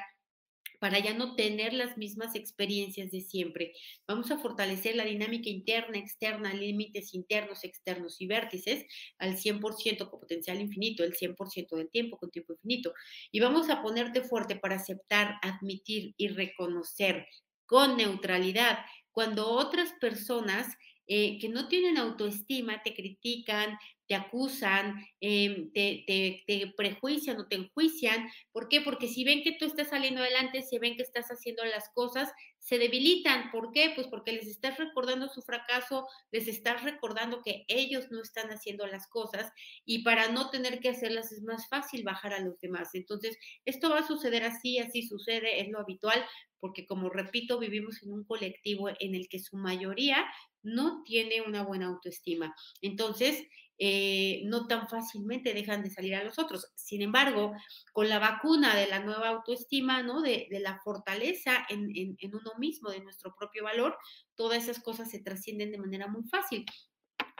para 0.84 1.00
ya 1.00 1.14
no 1.14 1.38
tener 1.38 1.72
las 1.72 1.98
mismas 1.98 2.36
experiencias 2.36 3.10
de 3.10 3.22
siempre. 3.22 3.72
Vamos 4.06 4.32
a 4.32 4.38
fortalecer 4.38 4.98
la 4.98 5.06
dinámica 5.06 5.50
interna, 5.50 5.98
externa, 5.98 6.54
límites 6.54 7.14
internos, 7.14 7.64
externos 7.64 8.20
y 8.20 8.28
vértices 8.28 8.86
al 9.18 9.38
100% 9.38 10.10
con 10.10 10.20
potencial 10.20 10.60
infinito, 10.60 11.06
el 11.06 11.14
100% 11.14 11.78
del 11.78 11.90
tiempo 11.90 12.18
con 12.18 12.32
tiempo 12.32 12.52
infinito. 12.52 12.94
Y 13.32 13.40
vamos 13.40 13.70
a 13.70 13.82
ponerte 13.82 14.24
fuerte 14.24 14.58
para 14.58 14.76
aceptar, 14.76 15.36
admitir 15.42 16.16
y 16.18 16.28
reconocer 16.28 17.28
con 17.66 17.96
neutralidad 17.96 18.80
cuando 19.14 19.52
otras 19.52 19.94
personas 20.02 20.68
eh, 21.08 21.38
que 21.40 21.50
no 21.50 21.68
tienen 21.68 21.98
autoestima 21.98 22.82
te 22.84 22.94
critican, 22.94 23.78
te 24.08 24.16
acusan, 24.16 25.06
em, 25.22 25.72
te, 25.72 26.04
te, 26.08 26.74
prejuician 26.78 27.40
o 27.40 27.48
te 27.48 27.56
enjuician. 27.56 28.30
¿Por 28.52 28.70
qué? 28.70 28.82
Porque 28.82 29.08
si 29.08 29.24
ven 29.24 29.44
que 29.44 29.54
tú 29.54 29.66
estás 29.66 29.90
saliendo 29.90 30.22
adelante, 30.22 30.62
si 30.62 30.80
ven 30.80 30.96
que 30.96 31.04
estás 31.04 31.28
haciendo 31.28 31.64
las 31.66 31.90
cosas, 31.94 32.32
se 32.64 32.80
debilitan. 32.80 33.52
¿Por 33.52 33.72
qué? 33.72 33.92
Pues 33.94 34.08
porque 34.08 34.32
les 34.32 34.48
estás 34.48 34.78
recordando 34.78 35.28
su 35.28 35.42
fracaso, 35.42 36.08
les 36.32 36.48
estás 36.48 36.84
recordando 36.84 37.42
que 37.44 37.66
ellos 37.68 38.10
no 38.10 38.22
están 38.22 38.50
haciendo 38.52 38.88
las 38.88 39.08
cosas 39.08 39.52
y 39.86 40.04
para 40.04 40.30
no 40.30 40.50
tener 40.50 40.80
que 40.80 40.90
hacerlas 40.90 41.34
es 41.34 41.44
más 41.44 41.68
fácil 41.68 42.04
bajar 42.04 42.34
a 42.34 42.40
los 42.40 42.58
demás. 42.60 42.96
Entonces, 42.96 43.38
esto 43.66 43.90
va 43.90 44.00
a 44.00 44.08
suceder 44.08 44.44
así, 44.46 44.80
así 44.80 45.04
sucede, 45.04 45.60
es 45.60 45.68
lo 45.70 45.80
habitual, 45.80 46.24
porque 46.62 46.86
como 46.86 47.10
repito, 47.10 47.60
vivimos 47.60 48.02
en 48.02 48.14
un 48.14 48.24
colectivo 48.24 48.90
en 48.98 49.14
el 49.14 49.28
que 49.28 49.40
su 49.40 49.58
mayoría 49.58 50.26
no 50.62 51.04
tiene 51.04 51.42
una 51.42 51.64
buena 51.64 51.88
autoestima. 51.88 52.56
Entonces, 52.82 53.46
eh, 53.78 54.42
no 54.46 54.68
tan 54.68 54.88
fácilmente 54.88 55.54
dejan 55.54 55.84
de 55.84 55.90
salir 55.90 56.16
a 56.16 56.24
los 56.24 56.38
otros. 56.40 56.72
Sin 56.76 57.02
embargo, 57.02 57.54
con 57.92 58.08
la 58.10 58.20
vacuna 58.20 58.76
de 58.76 58.88
la 58.88 59.00
nueva 59.00 59.30
autoestima, 59.30 60.04
¿no? 60.04 60.22
De, 60.22 60.48
la 60.52 60.80
fortaleza 60.84 61.66
en, 61.70 61.92
en, 61.96 62.36
uno 62.36 62.52
mismo, 62.58 62.90
de 62.90 63.02
nuestro 63.02 63.34
propio 63.36 63.64
valor, 63.64 63.98
todas 64.36 64.64
esas 64.64 64.82
cosas 64.82 65.10
se 65.10 65.20
trascienden 65.20 65.72
de 65.72 65.80
manera 65.80 66.08
muy 66.08 66.24
fácil, 66.24 66.66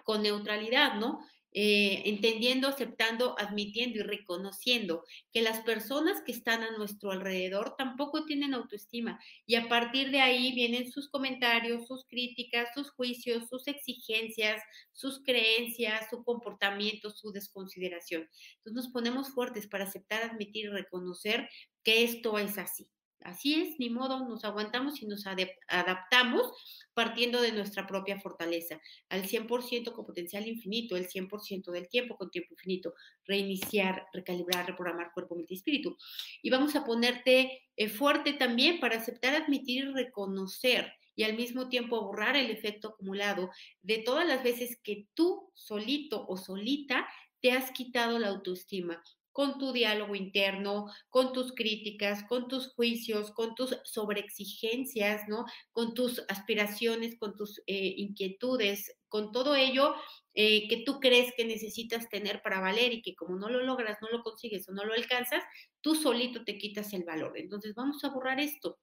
con 0.04 0.24
neutralidad, 0.24 0.96
¿no? 0.96 1.20
Eh, 1.56 2.02
entendiendo, 2.10 2.68
aceptando, 2.68 3.36
admitiendo 3.38 4.00
y 4.00 4.02
reconociendo 4.02 5.04
que 5.32 5.44
las 5.44 5.60
personas 5.60 6.24
que 6.26 6.32
están 6.32 6.64
a 6.64 6.76
nuestro 6.78 7.12
alrededor 7.12 7.76
tampoco 7.78 8.26
tienen 8.26 8.56
autoestima 8.56 9.20
y 9.46 9.54
a 9.56 9.70
partir 9.70 10.10
de 10.10 10.20
ahí 10.20 10.52
vienen 10.56 10.92
sus 10.92 11.10
comentarios, 11.10 11.86
sus 11.88 12.06
críticas, 12.08 12.70
sus 12.74 12.90
juicios, 12.92 13.50
sus 13.50 13.68
exigencias, 13.68 14.64
sus 14.94 15.22
creencias, 15.24 16.08
su 16.10 16.24
comportamiento, 16.24 17.12
su 17.12 17.32
desconsideración. 17.32 18.28
Entonces 18.58 18.74
nos 18.74 18.88
ponemos 18.90 19.30
fuertes 19.30 19.68
para 19.68 19.84
aceptar, 19.84 20.24
admitir 20.24 20.66
y 20.66 20.70
reconocer 20.70 21.50
que 21.84 22.04
esto 22.04 22.40
es 22.40 22.58
así. 22.58 22.90
Así 23.24 23.56
es, 23.56 23.80
ni 23.80 23.90
modo, 23.90 24.28
nos 24.28 24.44
aguantamos 24.44 25.02
y 25.02 25.06
nos 25.06 25.26
adaptamos 25.68 26.52
partiendo 26.94 27.42
de 27.42 27.52
nuestra 27.52 27.88
propia 27.88 28.20
fortaleza, 28.20 28.80
al 29.10 29.24
100% 29.24 29.94
con 29.94 30.06
potencial 30.06 30.48
infinito, 30.48 30.98
el 30.98 31.08
100% 31.08 31.72
del 31.72 31.88
tiempo 31.88 32.18
con 32.18 32.30
tiempo 32.30 32.54
infinito, 32.54 32.94
reiniciar, 33.26 34.06
recalibrar, 34.14 34.68
reprogramar 34.68 35.12
cuerpo, 35.14 35.36
mente 35.36 35.54
y 35.54 35.58
espíritu. 35.58 35.98
Y 36.42 36.50
vamos 36.50 36.76
a 36.76 36.84
ponerte 36.84 37.64
eh, 37.76 37.90
fuerte 37.90 38.34
también 38.34 38.80
para 38.80 38.98
aceptar, 38.98 39.36
admitir 39.36 39.86
y 39.86 39.92
reconocer 39.94 40.92
y 41.16 41.24
al 41.24 41.36
mismo 41.36 41.70
tiempo 41.70 42.02
borrar 42.02 42.36
el 42.36 42.50
efecto 42.50 42.90
acumulado 42.90 43.52
de 43.82 44.00
todas 44.00 44.28
las 44.28 44.44
veces 44.44 44.80
que 44.84 45.08
tú 45.14 45.52
solito 45.54 46.26
o 46.28 46.38
solita 46.38 47.08
te 47.42 47.52
has 47.52 47.72
quitado 47.72 48.20
la 48.20 48.30
autoestima, 48.30 49.04
con 49.34 49.58
tu 49.58 49.74
diálogo 49.74 50.16
interno, 50.16 50.86
con 51.10 51.34
tus 51.34 51.54
críticas, 51.54 52.24
con 52.30 52.48
tus 52.48 52.74
juicios, 52.74 53.32
con 53.32 53.56
tus 53.56 53.78
sobreexigencias, 53.84 55.28
¿no? 55.28 55.46
Con 55.72 55.94
tus 55.94 56.24
aspiraciones, 56.30 57.18
con 57.18 57.36
tus 57.36 57.62
eh, 57.68 57.96
inquietudes, 57.98 58.96
con 59.10 59.32
todo 59.32 59.56
ello 59.56 59.96
eh, 60.36 60.68
que 60.68 60.84
tú 60.86 61.00
crees 61.00 61.34
que 61.36 61.46
necesitas 61.46 62.10
tener 62.10 62.42
para 62.42 62.60
valer 62.60 62.94
y 62.94 63.02
que 63.02 63.16
como 63.16 63.38
no 63.38 63.50
lo 63.50 63.64
logras, 63.64 63.98
no 64.02 64.10
lo 64.10 64.24
consigues 64.24 64.70
o 64.70 64.72
no 64.72 64.86
lo 64.86 64.94
alcanzas, 64.94 65.44
tú 65.82 65.96
solito 65.96 66.44
te 66.44 66.58
quitas 66.58 66.94
el 66.94 67.04
valor. 67.04 67.38
Entonces 67.38 67.76
vamos 67.76 68.04
a 68.04 68.10
borrar 68.10 68.40
esto. 68.40 68.80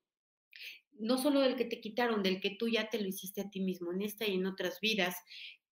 No 0.92 1.16
solo 1.16 1.40
del 1.40 1.56
que 1.56 1.64
te 1.64 1.80
quitaron, 1.80 2.22
del 2.22 2.40
que 2.40 2.56
tú 2.58 2.68
ya 2.68 2.90
te 2.90 3.00
lo 3.00 3.08
hiciste 3.08 3.40
a 3.40 3.50
ti 3.50 3.60
mismo 3.60 3.92
en 3.92 4.02
esta 4.02 4.26
y 4.26 4.34
en 4.34 4.46
otras 4.46 4.80
vidas, 4.80 5.16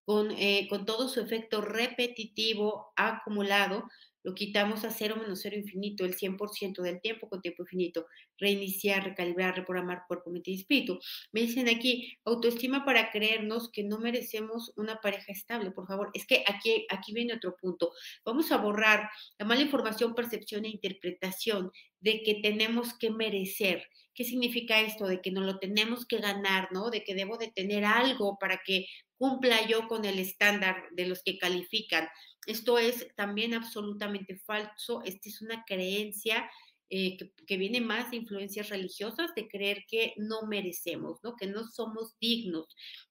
con, 0.05 0.31
eh, 0.31 0.67
con 0.71 0.87
todo 0.87 1.07
su 1.07 1.21
efecto 1.21 1.61
repetitivo 1.61 2.93
acumulado, 2.97 3.89
lo 4.23 4.35
quitamos 4.35 4.85
a 4.85 4.91
cero 4.91 5.17
menos 5.17 5.41
cero 5.43 5.57
infinito, 5.57 6.05
el 6.05 6.17
100% 6.17 6.83
del 6.83 7.01
tiempo 7.01 7.29
con 7.29 7.41
tiempo 7.41 7.63
infinito, 7.63 8.07
reiniciar, 8.39 9.05
recalibrar, 9.05 9.57
reprogramar 9.57 10.03
cuerpo, 10.07 10.31
mente 10.31 10.51
y 10.51 10.55
espíritu. 10.55 10.99
Me 11.33 11.43
dicen 11.43 11.69
aquí, 11.69 12.19
autoestima 12.25 12.85
para 12.85 13.11
creernos 13.11 13.71
que 13.71 13.85
no 13.85 13.99
merecemos 13.99 14.73
una 14.77 15.01
pareja 15.01 15.33
estable, 15.33 15.71
por 15.71 15.87
favor. 15.87 16.11
Es 16.15 16.27
que 16.27 16.45
aquí, 16.47 16.87
aquí 16.91 17.13
viene 17.13 17.35
otro 17.35 17.57
punto. 17.57 17.93
Vamos 18.25 18.53
a 18.53 18.59
borrar 18.59 19.11
la 19.39 19.47
mala 19.47 19.63
información, 19.63 20.15
percepción 20.15 20.65
e 20.65 20.69
interpretación 20.69 21.71
de 22.01 22.23
que 22.23 22.37
tenemos 22.37 22.95
que 22.95 23.11
merecer. 23.11 23.89
¿Qué 24.15 24.25
significa 24.25 24.81
esto? 24.81 25.07
De 25.07 25.21
que 25.21 25.31
no 25.31 25.43
lo 25.43 25.59
tenemos 25.59 26.07
que 26.07 26.19
ganar, 26.19 26.69
¿no? 26.73 26.91
De 26.91 27.05
que 27.05 27.15
debo 27.15 27.39
de 27.39 27.53
tener 27.53 27.85
algo 27.85 28.37
para 28.39 28.61
que 28.65 28.87
cumpla 29.17 29.67
yo 29.67 29.89
con 29.89 30.05
el 30.05 30.19
estándar 30.19 30.85
de 30.93 31.07
los 31.07 31.23
que 31.23 31.39
califican. 31.39 32.09
Esto 32.47 32.79
es 32.79 33.09
también 33.15 33.55
absolutamente 33.55 34.37
falso. 34.39 35.03
Esta 35.05 35.29
es 35.29 35.43
una 35.43 35.65
creencia 35.65 36.49
eh, 36.91 37.19
que, 37.47 37.59
viene 37.59 37.83
más 37.83 38.11
de 38.11 38.17
influencias 38.17 38.71
religiosas, 38.71 39.35
de 39.35 39.47
creer 39.47 39.85
que 39.87 40.15
no 40.17 40.47
merecemos, 40.47 41.19
¿no? 41.23 41.37
Que 41.37 41.47
no 41.47 41.69
somos 41.69 42.17
dignos. 42.19 42.67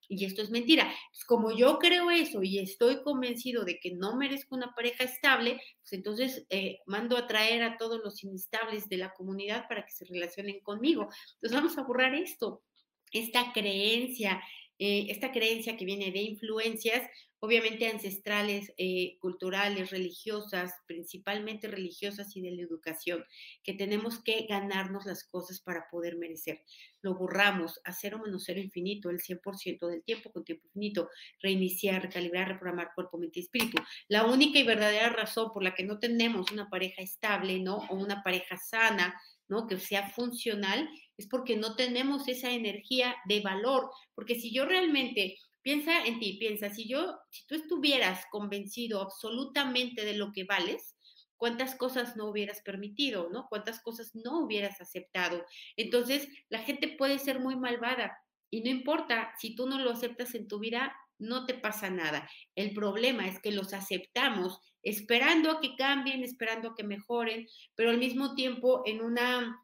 Y 0.08 0.24
esto 0.24 0.42
es 0.42 0.50
mentira. 0.50 0.92
Pues 1.12 1.24
como 1.24 1.56
yo 1.56 1.78
creo 1.78 2.10
eso 2.10 2.42
y 2.42 2.58
estoy 2.58 3.02
convencido 3.02 3.64
de 3.64 3.78
que 3.78 3.94
no 3.94 4.16
merezco 4.16 4.56
una 4.56 4.74
pareja 4.74 5.04
estable, 5.04 5.60
pues 5.80 5.92
entonces 5.92 6.44
eh, 6.50 6.80
mando 6.86 7.16
a 7.16 7.28
traer 7.28 7.62
a 7.62 7.76
todos 7.76 8.00
los 8.02 8.24
inestables 8.24 8.88
de 8.88 8.96
la 8.96 9.12
comunidad 9.14 9.68
para 9.68 9.84
que 9.84 9.92
se 9.92 10.04
relacionen 10.06 10.60
conmigo. 10.60 11.08
Entonces 11.34 11.52
vamos 11.52 11.78
a 11.78 11.84
borrar 11.84 12.14
esto, 12.16 12.64
esta 13.12 13.52
creencia, 13.52 14.42
eh, 14.78 15.06
esta 15.08 15.32
creencia 15.32 15.76
que 15.76 15.84
viene 15.84 16.12
de 16.12 16.20
influencias, 16.20 17.02
obviamente 17.40 17.88
ancestrales, 17.88 18.72
eh, 18.78 19.16
culturales, 19.20 19.90
religiosas, 19.90 20.72
principalmente 20.86 21.68
religiosas 21.68 22.36
y 22.36 22.42
de 22.42 22.50
la 22.52 22.62
educación, 22.62 23.24
que 23.62 23.74
tenemos 23.74 24.22
que 24.22 24.46
ganarnos 24.48 25.06
las 25.06 25.24
cosas 25.24 25.60
para 25.60 25.88
poder 25.90 26.16
merecer. 26.16 26.64
Lo 27.00 27.14
borramos 27.14 27.80
a 27.84 27.92
cero 27.92 28.20
menos 28.24 28.44
cero 28.44 28.60
infinito, 28.60 29.10
el 29.10 29.20
100% 29.20 29.86
del 29.86 30.02
tiempo 30.02 30.32
con 30.32 30.44
tiempo 30.44 30.66
infinito, 30.66 31.08
reiniciar, 31.40 32.02
recalibrar, 32.02 32.48
reprogramar 32.48 32.90
cuerpo, 32.94 33.18
mente 33.18 33.40
y 33.40 33.42
espíritu. 33.42 33.80
La 34.08 34.24
única 34.24 34.58
y 34.58 34.64
verdadera 34.64 35.10
razón 35.10 35.52
por 35.52 35.62
la 35.62 35.74
que 35.74 35.84
no 35.84 35.98
tenemos 35.98 36.50
una 36.50 36.68
pareja 36.68 37.02
estable, 37.02 37.60
¿no? 37.60 37.78
O 37.88 37.94
una 37.94 38.22
pareja 38.22 38.56
sana, 38.56 39.20
¿no? 39.48 39.66
Que 39.66 39.78
sea 39.78 40.10
funcional, 40.10 40.88
es 41.18 41.26
porque 41.26 41.56
no 41.56 41.76
tenemos 41.76 42.28
esa 42.28 42.50
energía 42.52 43.16
de 43.26 43.40
valor, 43.40 43.90
porque 44.14 44.36
si 44.36 44.52
yo 44.52 44.64
realmente 44.64 45.36
piensa 45.60 46.06
en 46.06 46.18
ti, 46.20 46.38
piensa, 46.38 46.70
si 46.70 46.88
yo, 46.88 47.18
si 47.30 47.46
tú 47.46 47.56
estuvieras 47.56 48.24
convencido 48.30 49.02
absolutamente 49.02 50.04
de 50.04 50.14
lo 50.14 50.32
que 50.32 50.44
vales, 50.44 50.96
cuántas 51.36 51.74
cosas 51.74 52.16
no 52.16 52.30
hubieras 52.30 52.62
permitido, 52.62 53.28
¿no? 53.30 53.46
Cuántas 53.48 53.80
cosas 53.82 54.12
no 54.14 54.40
hubieras 54.40 54.80
aceptado. 54.80 55.44
Entonces, 55.76 56.28
la 56.48 56.60
gente 56.60 56.88
puede 56.96 57.18
ser 57.18 57.40
muy 57.40 57.56
malvada 57.56 58.16
y 58.50 58.62
no 58.62 58.70
importa, 58.70 59.34
si 59.38 59.54
tú 59.54 59.66
no 59.66 59.78
lo 59.78 59.90
aceptas 59.90 60.34
en 60.34 60.48
tu 60.48 60.58
vida, 60.58 60.96
no 61.18 61.46
te 61.46 61.54
pasa 61.54 61.90
nada. 61.90 62.30
El 62.54 62.72
problema 62.72 63.26
es 63.26 63.40
que 63.40 63.52
los 63.52 63.74
aceptamos 63.74 64.60
esperando 64.82 65.50
a 65.50 65.60
que 65.60 65.76
cambien, 65.76 66.22
esperando 66.22 66.70
a 66.70 66.74
que 66.74 66.84
mejoren, 66.84 67.46
pero 67.74 67.90
al 67.90 67.98
mismo 67.98 68.34
tiempo 68.34 68.82
en 68.86 69.02
una 69.02 69.60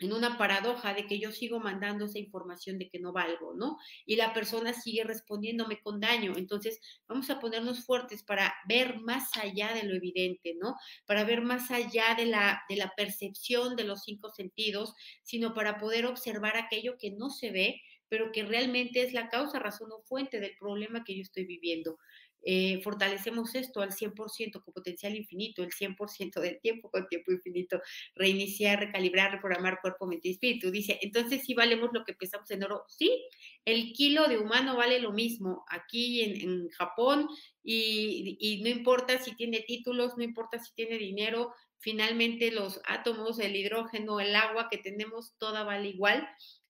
en 0.00 0.12
una 0.12 0.38
paradoja 0.38 0.94
de 0.94 1.06
que 1.06 1.18
yo 1.18 1.32
sigo 1.32 1.60
mandando 1.60 2.06
esa 2.06 2.18
información 2.18 2.78
de 2.78 2.88
que 2.88 3.00
no 3.00 3.12
valgo, 3.12 3.54
¿no? 3.54 3.78
Y 4.06 4.16
la 4.16 4.32
persona 4.32 4.72
sigue 4.72 5.04
respondiéndome 5.04 5.80
con 5.80 6.00
daño. 6.00 6.34
Entonces, 6.36 6.80
vamos 7.08 7.30
a 7.30 7.40
ponernos 7.40 7.84
fuertes 7.84 8.22
para 8.22 8.54
ver 8.68 9.00
más 9.00 9.36
allá 9.36 9.72
de 9.74 9.82
lo 9.84 9.94
evidente, 9.94 10.54
¿no? 10.60 10.76
Para 11.06 11.24
ver 11.24 11.42
más 11.42 11.70
allá 11.70 12.14
de 12.16 12.26
la, 12.26 12.62
de 12.68 12.76
la 12.76 12.92
percepción 12.96 13.76
de 13.76 13.84
los 13.84 14.02
cinco 14.04 14.30
sentidos, 14.30 14.94
sino 15.22 15.54
para 15.54 15.78
poder 15.78 16.06
observar 16.06 16.56
aquello 16.56 16.96
que 16.98 17.10
no 17.10 17.30
se 17.30 17.50
ve, 17.50 17.82
pero 18.08 18.32
que 18.32 18.44
realmente 18.44 19.02
es 19.02 19.12
la 19.12 19.28
causa, 19.28 19.58
razón 19.58 19.90
o 19.92 20.02
fuente 20.02 20.40
del 20.40 20.56
problema 20.58 21.04
que 21.04 21.16
yo 21.16 21.22
estoy 21.22 21.44
viviendo. 21.44 21.98
Eh, 22.42 22.80
fortalecemos 22.82 23.54
esto 23.54 23.80
al 23.80 23.92
100% 23.92 24.62
con 24.62 24.74
potencial 24.74 25.14
infinito, 25.16 25.62
el 25.62 25.70
100% 25.70 26.40
del 26.40 26.60
tiempo 26.60 26.90
con 26.90 27.08
tiempo 27.08 27.32
infinito, 27.32 27.80
reiniciar, 28.14 28.80
recalibrar, 28.80 29.32
reprogramar 29.32 29.80
cuerpo, 29.80 30.06
mente 30.06 30.28
y 30.28 30.32
espíritu. 30.32 30.70
Dice, 30.70 30.98
entonces 31.02 31.42
sí 31.44 31.54
valemos 31.54 31.90
lo 31.92 32.04
que 32.04 32.14
pensamos 32.14 32.50
en 32.50 32.64
oro. 32.64 32.84
Sí, 32.88 33.24
el 33.64 33.92
kilo 33.92 34.28
de 34.28 34.38
humano 34.38 34.76
vale 34.76 35.00
lo 35.00 35.12
mismo 35.12 35.64
aquí 35.68 36.22
en, 36.22 36.68
Japón 36.70 37.28
y, 37.62 38.36
y 38.40 38.62
no 38.62 38.68
importa 38.68 39.18
si 39.18 39.34
tiene 39.34 39.60
títulos, 39.60 40.16
no 40.16 40.22
importa 40.22 40.58
si 40.58 40.72
tiene 40.74 40.98
dinero, 40.98 41.52
finalmente 41.78 42.50
los 42.50 42.80
átomos, 42.84 43.38
el 43.38 43.56
hidrógeno, 43.56 44.20
el 44.20 44.34
agua 44.34 44.68
que 44.70 44.78
tenemos, 44.78 45.34
toda 45.38 45.64
vale 45.64 45.88
igual 45.88 46.28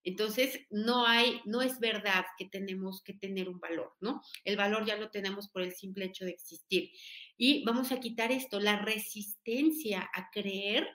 entonces, 0.08 0.60
no 0.70 1.06
hay, 1.06 1.40
no 1.44 1.62
es 1.62 1.80
verdad 1.80 2.24
que 2.36 2.46
tenemos 2.46 3.02
que 3.02 3.14
tener 3.14 3.48
un 3.48 3.60
valor, 3.60 3.94
¿no? 4.00 4.22
El 4.44 4.56
valor 4.56 4.84
ya 4.86 4.96
lo 4.96 5.10
tenemos 5.10 5.48
por 5.48 5.62
el 5.62 5.72
simple 5.72 6.06
hecho 6.06 6.24
de 6.24 6.32
existir. 6.32 6.90
Y 7.36 7.64
vamos 7.64 7.92
a 7.92 8.00
quitar 8.00 8.32
esto, 8.32 8.60
la 8.60 8.78
resistencia 8.78 10.08
a 10.14 10.30
creer 10.30 10.88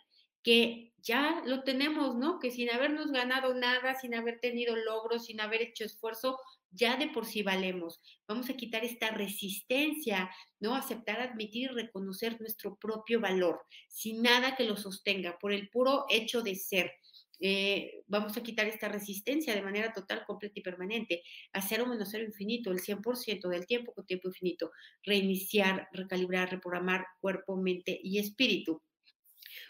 que 0.43 0.93
ya 0.97 1.41
lo 1.45 1.63
tenemos, 1.63 2.15
¿no? 2.15 2.39
Que 2.39 2.51
sin 2.51 2.69
habernos 2.69 3.11
ganado 3.11 3.53
nada, 3.53 3.95
sin 3.99 4.13
haber 4.13 4.39
tenido 4.39 4.75
logros, 4.75 5.25
sin 5.25 5.39
haber 5.39 5.61
hecho 5.61 5.85
esfuerzo, 5.85 6.37
ya 6.71 6.97
de 6.97 7.07
por 7.07 7.25
sí 7.25 7.43
valemos. 7.43 8.01
Vamos 8.27 8.49
a 8.49 8.55
quitar 8.55 8.83
esta 8.83 9.11
resistencia, 9.11 10.29
¿no? 10.59 10.75
Aceptar, 10.75 11.21
admitir 11.21 11.69
y 11.71 11.73
reconocer 11.73 12.39
nuestro 12.39 12.77
propio 12.77 13.19
valor, 13.19 13.61
sin 13.87 14.21
nada 14.21 14.55
que 14.55 14.63
lo 14.63 14.75
sostenga, 14.75 15.37
por 15.39 15.53
el 15.53 15.69
puro 15.69 16.05
hecho 16.09 16.41
de 16.41 16.55
ser. 16.55 16.91
Eh, 17.39 18.03
vamos 18.07 18.37
a 18.37 18.43
quitar 18.43 18.67
esta 18.67 18.87
resistencia 18.87 19.53
de 19.53 19.61
manera 19.61 19.91
total, 19.93 20.23
completa 20.25 20.59
y 20.59 20.63
permanente, 20.63 21.23
a 21.51 21.61
cero 21.61 21.85
menos 21.87 22.09
cero 22.11 22.23
infinito, 22.23 22.71
el 22.71 22.79
100% 22.79 23.49
del 23.49 23.65
tiempo 23.65 23.93
con 23.93 24.05
tiempo 24.05 24.29
infinito, 24.29 24.71
reiniciar, 25.03 25.87
recalibrar, 25.91 26.51
reprogramar 26.51 27.05
cuerpo, 27.19 27.57
mente 27.57 27.99
y 28.01 28.19
espíritu. 28.19 28.81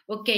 Ok, 0.06 0.30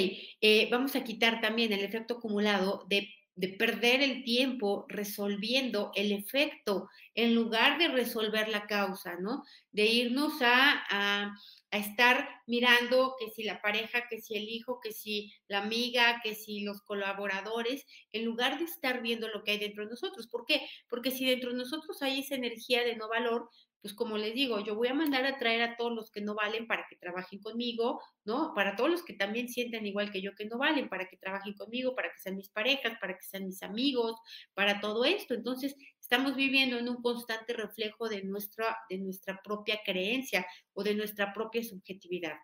eh, 0.42 0.68
vamos 0.72 0.96
a 0.96 1.04
quitar 1.04 1.42
también 1.42 1.74
el 1.74 1.84
efecto 1.84 2.16
acumulado 2.16 2.86
de, 2.88 3.10
perder 3.58 4.02
el 4.02 4.24
tiempo 4.24 4.86
resolviendo 4.88 5.92
el 5.96 6.12
efecto 6.12 6.90
en 7.14 7.36
lugar 7.36 7.78
de 7.78 7.90
resolver 7.90 8.48
la 8.48 8.66
causa, 8.66 9.16
¿no? 9.20 9.44
De 9.72 9.86
irnos 9.86 10.34
a 10.42 11.34
a 11.76 11.78
estar 11.78 12.30
mirando 12.48 13.16
que 13.20 13.30
si 13.32 13.44
la 13.44 13.62
pareja, 13.62 14.08
que 14.10 14.22
si 14.22 14.38
el 14.38 14.48
hijo, 14.48 14.80
que 14.80 14.94
si 14.94 15.34
la 15.50 15.60
amiga, 15.60 16.22
que 16.24 16.34
si 16.34 16.62
los 16.62 16.82
colaboradores, 16.82 17.86
en 18.14 18.24
lugar 18.24 18.58
de 18.60 18.64
estar 18.64 19.02
viendo 19.02 19.28
lo 19.28 19.44
que 19.44 19.52
hay 19.52 19.58
dentro 19.58 19.84
de 19.84 19.90
nosotros. 19.90 20.28
¿Por 20.28 20.46
qué? 20.46 20.66
Porque 20.90 21.12
si 21.12 21.26
dentro 21.26 21.52
de 21.52 21.58
nosotros 21.58 22.02
hay 22.02 22.22
esa 22.22 22.36
energía 22.36 22.82
de 22.84 22.96
no 22.96 23.10
valor, 23.10 23.50
pues 23.86 23.94
como 23.94 24.18
les 24.18 24.34
digo, 24.34 24.62
yo 24.62 24.74
voy 24.74 24.88
a 24.88 24.96
mandar 24.96 25.28
a 25.28 25.38
traer 25.38 25.62
a 25.62 25.76
todos 25.76 25.94
los 25.94 26.10
que 26.10 26.20
no 26.20 26.34
valen 26.34 26.66
para 26.66 26.88
que 26.90 26.96
trabajen 26.96 27.40
conmigo, 27.40 28.02
¿no? 28.24 28.52
Para 28.56 28.76
todos 28.76 28.90
los 28.90 29.04
que 29.04 29.14
también 29.14 29.48
sienten 29.48 29.86
igual 29.86 30.12
que 30.12 30.24
yo 30.24 30.34
que 30.34 30.48
no 30.48 30.58
valen, 30.58 30.90
para 30.90 31.08
que 31.08 31.18
trabajen 31.18 31.54
conmigo, 31.54 31.94
para 31.94 32.10
que 32.10 32.18
sean 32.18 32.36
mis 32.36 32.50
parejas, 32.50 32.98
para 33.00 33.14
que 33.14 33.22
sean 33.22 33.46
mis 33.46 33.62
amigos, 33.62 34.16
para 34.56 34.80
todo 34.80 35.06
esto. 35.06 35.36
Entonces, 35.36 35.76
Estamos 36.06 36.36
viviendo 36.36 36.78
en 36.78 36.88
un 36.88 37.02
constante 37.02 37.54
reflejo 37.54 38.08
de 38.08 38.24
nuestra, 38.24 38.78
de 38.92 39.00
nuestra 39.00 39.42
propia 39.44 39.80
creencia 39.84 40.46
o 40.74 40.84
de 40.84 40.94
nuestra 40.94 41.34
propia 41.34 41.64
subjetividad. 41.64 42.36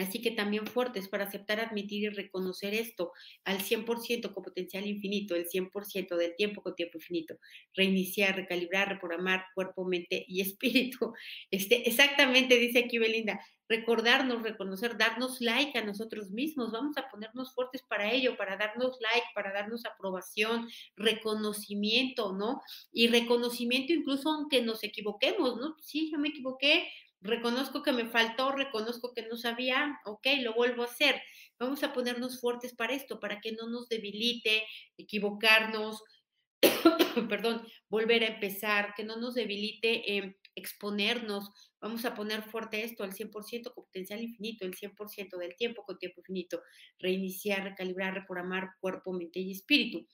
Así 0.00 0.20
que 0.20 0.30
también 0.30 0.66
fuertes 0.66 1.08
para 1.08 1.24
aceptar, 1.24 1.60
admitir 1.60 2.04
y 2.04 2.08
reconocer 2.08 2.74
esto 2.74 3.12
al 3.44 3.58
100% 3.58 4.32
con 4.32 4.42
potencial 4.42 4.86
infinito, 4.86 5.34
el 5.34 5.46
100% 5.48 6.16
del 6.16 6.34
tiempo 6.36 6.62
con 6.62 6.74
tiempo 6.74 6.98
infinito. 6.98 7.36
Reiniciar, 7.74 8.36
recalibrar, 8.36 8.88
reprogramar 8.88 9.44
cuerpo, 9.54 9.84
mente 9.84 10.24
y 10.26 10.40
espíritu. 10.40 11.12
Este, 11.50 11.88
exactamente, 11.88 12.58
dice 12.58 12.80
aquí 12.80 12.98
Belinda, 12.98 13.40
recordarnos, 13.70 14.42
reconocer, 14.42 14.98
darnos 14.98 15.40
like 15.40 15.78
a 15.78 15.84
nosotros 15.84 16.30
mismos. 16.30 16.72
Vamos 16.72 16.96
a 16.96 17.08
ponernos 17.08 17.54
fuertes 17.54 17.82
para 17.82 18.12
ello, 18.12 18.36
para 18.36 18.56
darnos 18.56 18.98
like, 19.00 19.26
para 19.34 19.52
darnos 19.52 19.86
aprobación, 19.86 20.68
reconocimiento, 20.96 22.32
¿no? 22.32 22.60
Y 22.92 23.06
reconocimiento 23.06 23.92
incluso 23.92 24.30
aunque 24.30 24.60
nos 24.60 24.82
equivoquemos, 24.82 25.56
¿no? 25.56 25.76
Sí, 25.80 26.10
yo 26.10 26.18
me 26.18 26.28
equivoqué, 26.30 26.88
reconozco 27.20 27.82
que 27.82 27.92
me 27.92 28.08
faltó, 28.08 28.52
reconozco 28.52 29.12
que 29.12 29.26
no 29.26 29.36
sabía, 29.36 30.00
ok, 30.04 30.26
lo 30.42 30.54
vuelvo 30.54 30.82
a 30.82 30.86
hacer. 30.86 31.20
Vamos 31.58 31.82
a 31.82 31.92
ponernos 31.92 32.40
fuertes 32.40 32.74
para 32.74 32.94
esto, 32.94 33.20
para 33.20 33.40
que 33.40 33.52
no 33.52 33.68
nos 33.68 33.88
debilite, 33.88 34.64
equivocarnos, 34.96 36.02
perdón, 37.28 37.66
volver 37.88 38.24
a 38.24 38.28
empezar, 38.28 38.94
que 38.96 39.04
no 39.04 39.16
nos 39.16 39.34
debilite 39.34 40.36
exponernos. 40.54 41.50
Vamos 41.80 42.04
a 42.04 42.14
poner 42.14 42.42
fuerte 42.42 42.84
esto 42.84 43.04
al 43.04 43.12
100% 43.12 43.74
con 43.74 43.84
potencial 43.84 44.22
infinito, 44.22 44.64
el 44.64 44.74
100% 44.74 45.38
del 45.38 45.56
tiempo 45.56 45.84
con 45.84 45.98
tiempo 45.98 46.20
infinito. 46.20 46.62
Reiniciar, 46.98 47.64
recalibrar, 47.64 48.14
reprogramar 48.14 48.70
cuerpo, 48.80 49.12
mente 49.12 49.40
y 49.40 49.52
espíritu. 49.52 50.06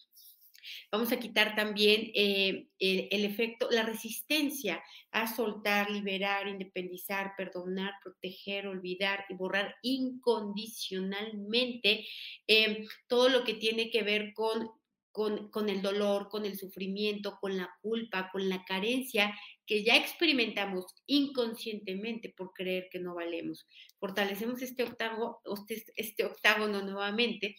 Vamos 0.90 1.12
a 1.12 1.18
quitar 1.18 1.54
también 1.54 2.10
eh, 2.14 2.68
el, 2.78 3.24
efecto, 3.24 3.68
la 3.70 3.82
resistencia 3.82 4.82
a 5.10 5.26
soltar, 5.26 5.90
liberar, 5.90 6.48
independizar, 6.48 7.34
perdonar, 7.36 7.92
proteger, 8.02 8.66
olvidar 8.66 9.26
y 9.28 9.34
borrar 9.34 9.76
incondicionalmente 9.82 12.06
eh, 12.46 12.86
todo 13.06 13.28
lo 13.28 13.44
que 13.44 13.52
tiene 13.54 13.90
que 13.90 14.02
ver 14.02 14.32
con 14.34 14.70
con, 15.16 15.70
el 15.70 15.80
dolor, 15.80 16.28
con 16.28 16.44
el 16.44 16.58
sufrimiento, 16.58 17.38
con 17.40 17.56
la 17.56 17.74
culpa, 17.80 18.28
con 18.30 18.50
la 18.50 18.66
carencia 18.66 19.34
que 19.64 19.82
ya 19.82 19.96
experimentamos 19.96 20.84
inconscientemente 21.06 22.34
por 22.36 22.52
creer 22.52 22.88
que 22.90 22.98
no 22.98 23.14
valemos. 23.14 23.66
Fortalecemos 23.98 24.60
este 24.60 24.84
este, 24.84 25.84
este 25.96 26.24
octágono 26.26 26.82
nuevamente 26.82 27.56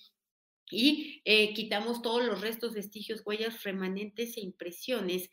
y 0.70 1.22
eh, 1.26 1.54
quitamos 1.54 2.02
todos 2.02 2.26
los 2.26 2.42
restos, 2.42 2.74
vestigios, 2.74 3.22
huellas, 3.26 3.64
remanentes 3.64 4.38
e 4.38 4.42
impresiones 4.42 5.30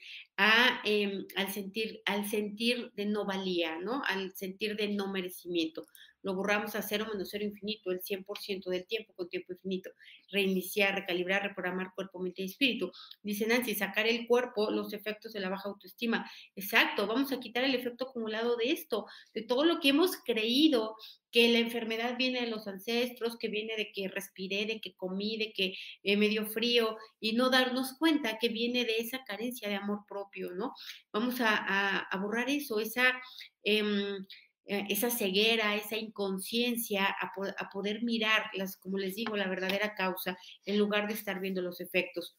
em, 0.85 1.27
al, 1.37 1.53
sentir, 1.53 2.01
al 2.07 2.29
sentir 2.29 2.93
de 2.95 3.07
no 3.07 3.25
valía, 3.25 3.79
¿no? 3.81 4.03
Al 4.07 4.35
sentir 4.37 4.77
de 4.77 4.89
no 4.89 5.11
merecimiento 5.11 5.87
lo 6.25 6.35
borramos 6.35 6.75
a 6.75 6.83
cero 6.83 7.07
menos 7.13 7.29
cero 7.31 7.45
infinito, 7.45 7.91
el 7.93 8.01
100% 8.01 8.71
del 8.71 8.87
tiempo 8.87 9.13
con 9.15 9.29
tiempo 9.29 9.53
infinito. 9.53 9.91
Reiniciar, 10.33 10.95
recalibrar, 10.95 11.43
reprogramar 11.43 11.93
cuerpo, 11.95 12.19
mente 12.19 12.43
y 12.43 12.47
espíritu. 12.47 12.91
Dice 13.23 13.47
Nancy, 13.47 13.75
sacar 13.75 14.07
el 14.07 14.27
cuerpo, 14.27 14.71
los 14.71 14.93
efectos 14.95 15.35
de 15.35 15.41
la 15.41 15.51
baja 15.51 15.69
autoestima. 15.69 16.29
Exacto, 16.57 17.07
vamos 17.07 17.31
a 17.31 17.41
quitar 17.41 17.63
el 17.65 17.75
efecto 17.75 18.07
acumulado 18.07 18.57
de 18.57 18.73
esto, 18.73 19.07
de 19.35 19.43
todo 19.43 19.65
lo 19.65 19.81
que 19.81 19.91
hemos 19.91 20.17
creído 20.25 20.97
que 21.31 21.49
la 21.49 21.59
enfermedad 21.59 22.17
viene 22.17 22.41
de 22.41 22.47
los 22.47 22.67
ancestros, 22.69 23.37
que 23.37 23.49
viene 23.49 23.77
de 23.77 23.91
que 23.93 24.09
respiré, 24.09 24.67
de 24.67 24.81
que 24.81 24.95
comí, 24.95 25.37
de 25.37 25.53
que 25.53 25.75
eh, 26.05 26.17
me 26.17 26.29
dio 26.29 26.47
frío, 26.47 26.97
y 27.21 27.33
no 27.33 27.51
darnos 27.51 27.99
cuenta 27.99 28.39
que 28.39 28.49
viene 28.49 28.85
de 28.85 28.99
esa 28.99 29.25
carencia 29.25 29.69
de 29.69 29.75
amor 29.75 30.05
propio, 30.09 30.53
¿no? 30.53 30.73
Vamos 31.13 31.37
a, 31.41 32.09
borrar 32.21 32.49
eso, 32.49 32.81
esa... 32.81 33.21
Em, 33.63 34.25
esa 34.67 35.11
ceguera, 35.11 35.75
esa 35.75 35.97
inconsciencia 35.97 37.07
a, 37.07 37.71
poder 37.71 38.03
mirar, 38.03 38.51
las, 38.55 38.77
como 38.77 38.99
les 38.99 39.15
digo, 39.15 39.37
la 39.37 39.49
verdadera 39.49 39.95
causa 39.95 40.39
en 40.65 40.79
lugar 40.79 41.07
de 41.07 41.15
estar 41.15 41.41
viendo 41.41 41.61
los 41.63 41.81
efectos. 41.81 42.37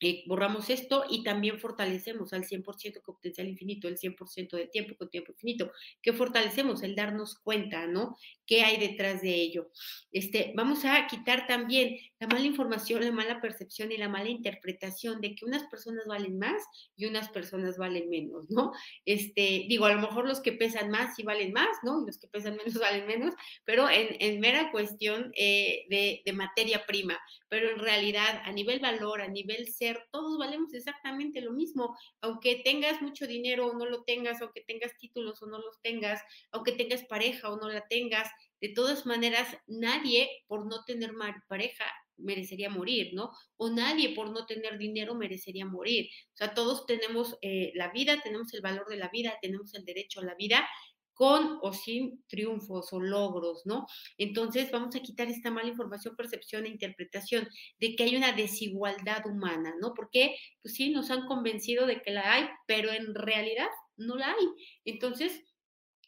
Eh, 0.00 0.24
borramos 0.26 0.68
esto 0.70 1.04
y 1.08 1.22
también 1.22 1.58
fortalecemos 1.58 2.32
al 2.32 2.44
100% 2.44 3.00
con 3.00 3.14
potencial 3.14 3.48
infinito, 3.48 3.88
el 3.88 3.96
100% 3.96 4.56
de 4.56 4.66
tiempo 4.66 4.96
con 4.96 5.08
tiempo 5.08 5.32
infinito. 5.32 5.72
¿Qué 6.02 6.12
fortalecemos? 6.12 6.82
El 6.82 6.94
darnos 6.94 7.36
cuenta, 7.38 7.86
¿no? 7.86 8.16
¿Qué 8.44 8.64
hay 8.64 8.76
detrás 8.76 9.22
de 9.22 9.34
ello? 9.34 9.70
Este, 10.10 10.52
vamos 10.56 10.84
a 10.84 11.06
quitar 11.06 11.46
también 11.46 11.96
la 12.24 12.34
mala 12.34 12.46
información, 12.46 13.04
la 13.04 13.12
mala 13.12 13.40
percepción 13.40 13.92
y 13.92 13.98
la 13.98 14.08
mala 14.08 14.30
interpretación 14.30 15.20
de 15.20 15.34
que 15.34 15.44
unas 15.44 15.64
personas 15.64 16.06
valen 16.06 16.38
más 16.38 16.62
y 16.96 17.04
unas 17.04 17.28
personas 17.28 17.76
valen 17.76 18.08
menos, 18.08 18.48
¿no? 18.48 18.72
Este, 19.04 19.66
digo, 19.68 19.84
a 19.84 19.92
lo 19.92 20.00
mejor 20.00 20.26
los 20.26 20.40
que 20.40 20.52
pesan 20.52 20.90
más 20.90 21.16
sí 21.16 21.22
valen 21.22 21.52
más, 21.52 21.76
¿no? 21.82 22.02
Y 22.02 22.06
los 22.06 22.18
que 22.18 22.28
pesan 22.28 22.56
menos 22.56 22.74
valen 22.80 23.06
menos, 23.06 23.34
pero 23.64 23.88
en, 23.90 24.40
mera 24.40 24.70
cuestión 24.70 25.32
eh, 25.36 25.84
de, 25.90 26.22
de 26.24 26.32
materia 26.32 26.86
prima, 26.86 27.18
pero 27.48 27.70
en 27.70 27.78
realidad 27.78 28.40
a 28.44 28.52
nivel 28.52 28.80
valor, 28.80 29.20
a 29.20 29.28
nivel 29.28 29.68
ser, 29.68 30.06
todos 30.10 30.38
valemos 30.38 30.72
exactamente 30.72 31.42
lo 31.42 31.52
mismo, 31.52 31.96
aunque 32.22 32.62
tengas 32.64 33.02
mucho 33.02 33.26
dinero 33.26 33.66
o 33.66 33.74
no 33.74 33.84
lo 33.84 34.02
tengas, 34.04 34.40
aunque 34.40 34.62
tengas 34.62 34.96
títulos 34.96 35.42
o 35.42 35.46
no 35.46 35.58
los 35.58 35.80
tengas, 35.82 36.22
aunque 36.52 36.72
tengas 36.72 37.04
pareja 37.04 37.50
o 37.50 37.58
no 37.58 37.68
la 37.68 37.86
tengas, 37.86 38.30
de 38.60 38.70
todas 38.70 39.04
maneras, 39.04 39.46
nadie 39.66 40.26
por 40.46 40.64
no 40.66 40.84
tener 40.84 41.12
pareja 41.48 41.84
merecería 42.16 42.70
morir, 42.70 43.12
¿no? 43.14 43.30
O 43.56 43.70
nadie 43.70 44.14
por 44.14 44.30
no 44.30 44.46
tener 44.46 44.78
dinero 44.78 45.14
merecería 45.14 45.66
morir. 45.66 46.08
O 46.34 46.36
sea, 46.36 46.54
todos 46.54 46.86
tenemos 46.86 47.36
eh, 47.42 47.72
la 47.74 47.90
vida, 47.90 48.20
tenemos 48.22 48.52
el 48.54 48.60
valor 48.60 48.88
de 48.88 48.96
la 48.96 49.08
vida, 49.08 49.34
tenemos 49.40 49.74
el 49.74 49.84
derecho 49.84 50.20
a 50.20 50.24
la 50.24 50.34
vida 50.34 50.66
con 51.14 51.58
o 51.62 51.72
sin 51.72 52.24
triunfos 52.26 52.92
o 52.92 53.00
logros, 53.00 53.62
¿no? 53.64 53.86
Entonces 54.18 54.70
vamos 54.70 54.94
a 54.96 55.00
quitar 55.00 55.28
esta 55.28 55.50
mala 55.50 55.68
información, 55.68 56.16
percepción 56.16 56.66
e 56.66 56.70
interpretación 56.70 57.48
de 57.78 57.94
que 57.94 58.04
hay 58.04 58.16
una 58.16 58.32
desigualdad 58.32 59.24
humana, 59.26 59.74
¿no? 59.80 59.94
Porque, 59.94 60.36
pues 60.60 60.74
sí, 60.74 60.90
nos 60.90 61.10
han 61.10 61.26
convencido 61.26 61.86
de 61.86 62.02
que 62.02 62.10
la 62.10 62.32
hay, 62.32 62.48
pero 62.66 62.90
en 62.92 63.14
realidad 63.14 63.68
no 63.96 64.16
la 64.16 64.32
hay. 64.32 64.46
Entonces, 64.84 65.40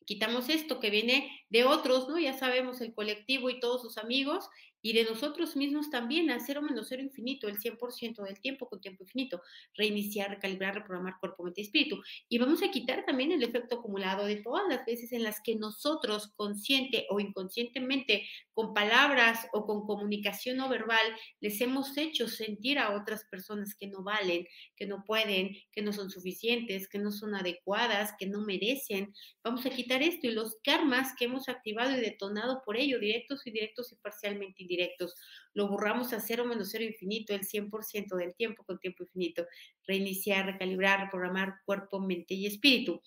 quitamos 0.07 0.49
esto 0.49 0.81
que 0.81 0.90
viene 0.90 1.46
de 1.49 1.65
otros, 1.65 2.09
¿no? 2.09 2.19
Ya 2.19 2.33
sabemos, 2.33 2.81
el 2.81 2.95
colectivo 2.95 3.51
y 3.51 3.61
todos 3.61 3.83
sus 3.83 3.99
amigos, 3.99 4.49
y 4.87 4.93
de 4.93 5.03
nosotros 5.03 5.57
mismos 5.57 5.91
también, 5.91 6.31
a 6.31 6.39
cero 6.39 6.63
menos 6.63 6.87
cero 6.89 7.03
infinito, 7.03 7.49
el 7.49 7.59
100% 7.59 8.23
del 8.23 8.41
tiempo 8.41 8.69
con 8.69 8.81
tiempo 8.81 9.03
infinito, 9.03 9.43
reiniciar, 9.75 10.31
recalibrar, 10.31 10.77
reprogramar 10.77 11.19
cuerpo, 11.19 11.43
mente 11.43 11.61
y 11.61 11.65
espíritu. 11.65 12.01
Y 12.29 12.39
vamos 12.39 12.63
a 12.63 12.71
quitar 12.71 13.05
también 13.05 13.33
el 13.33 13.43
efecto 13.43 13.81
acumulado 13.81 14.25
de 14.27 14.37
todas 14.37 14.63
las 14.69 14.87
veces 14.87 15.11
en 15.11 15.25
las 15.25 15.41
que 15.43 15.57
nosotros, 15.57 16.33
consciente 16.37 17.07
o 17.11 17.19
inconscientemente, 17.19 18.29
con 18.55 18.75
palabras 18.75 19.49
o 19.53 19.67
con 19.67 19.87
comunicación 19.87 20.59
no 20.59 20.69
verbal, 20.69 21.05
les 21.41 21.61
hemos 21.61 21.97
hecho 21.99 22.29
sentir 22.29 22.79
a 22.79 22.95
otras 22.97 23.25
personas 23.25 23.75
que 23.75 23.89
no 23.89 24.05
valen, 24.05 24.47
que 24.77 24.87
no 24.87 25.03
pueden, 25.05 25.57
que 25.73 25.83
no 25.83 25.93
son 25.93 26.11
suficientes, 26.11 26.89
que 26.89 27.01
no 27.01 27.11
son 27.11 27.35
adecuadas, 27.35 28.15
que 28.21 28.27
no 28.27 28.41
merecen. 28.41 29.13
Vamos 29.43 29.67
a 29.67 29.71
quitar 29.71 30.01
esto 30.03 30.29
y 30.29 30.31
los 30.31 30.59
karmas 30.63 31.13
que 31.19 31.25
hemos 31.25 31.46
activado 31.49 31.97
y 31.97 32.01
detonado 32.01 32.63
por 32.65 32.77
ello, 32.77 32.99
directos 32.99 33.47
y 33.47 33.51
directos 33.51 33.93
y 33.93 33.97
parcialmente 33.97 34.63
indirectos, 34.63 35.15
lo 35.55 35.69
borramos 35.69 36.13
a 36.13 36.21
cero 36.21 36.45
menos 36.45 36.71
cero 36.71 36.85
infinito, 36.85 37.35
el 37.35 37.45
100% 37.45 38.17
del 38.17 38.35
tiempo 38.35 38.65
con 38.65 38.79
tiempo 38.79 39.05
infinito, 39.05 39.47
reiniciar, 39.87 40.47
recalibrar, 40.47 41.01
reprogramar 41.01 41.57
cuerpo, 41.65 42.01
mente 42.01 42.35
y 42.35 42.47
espíritu. 42.47 43.01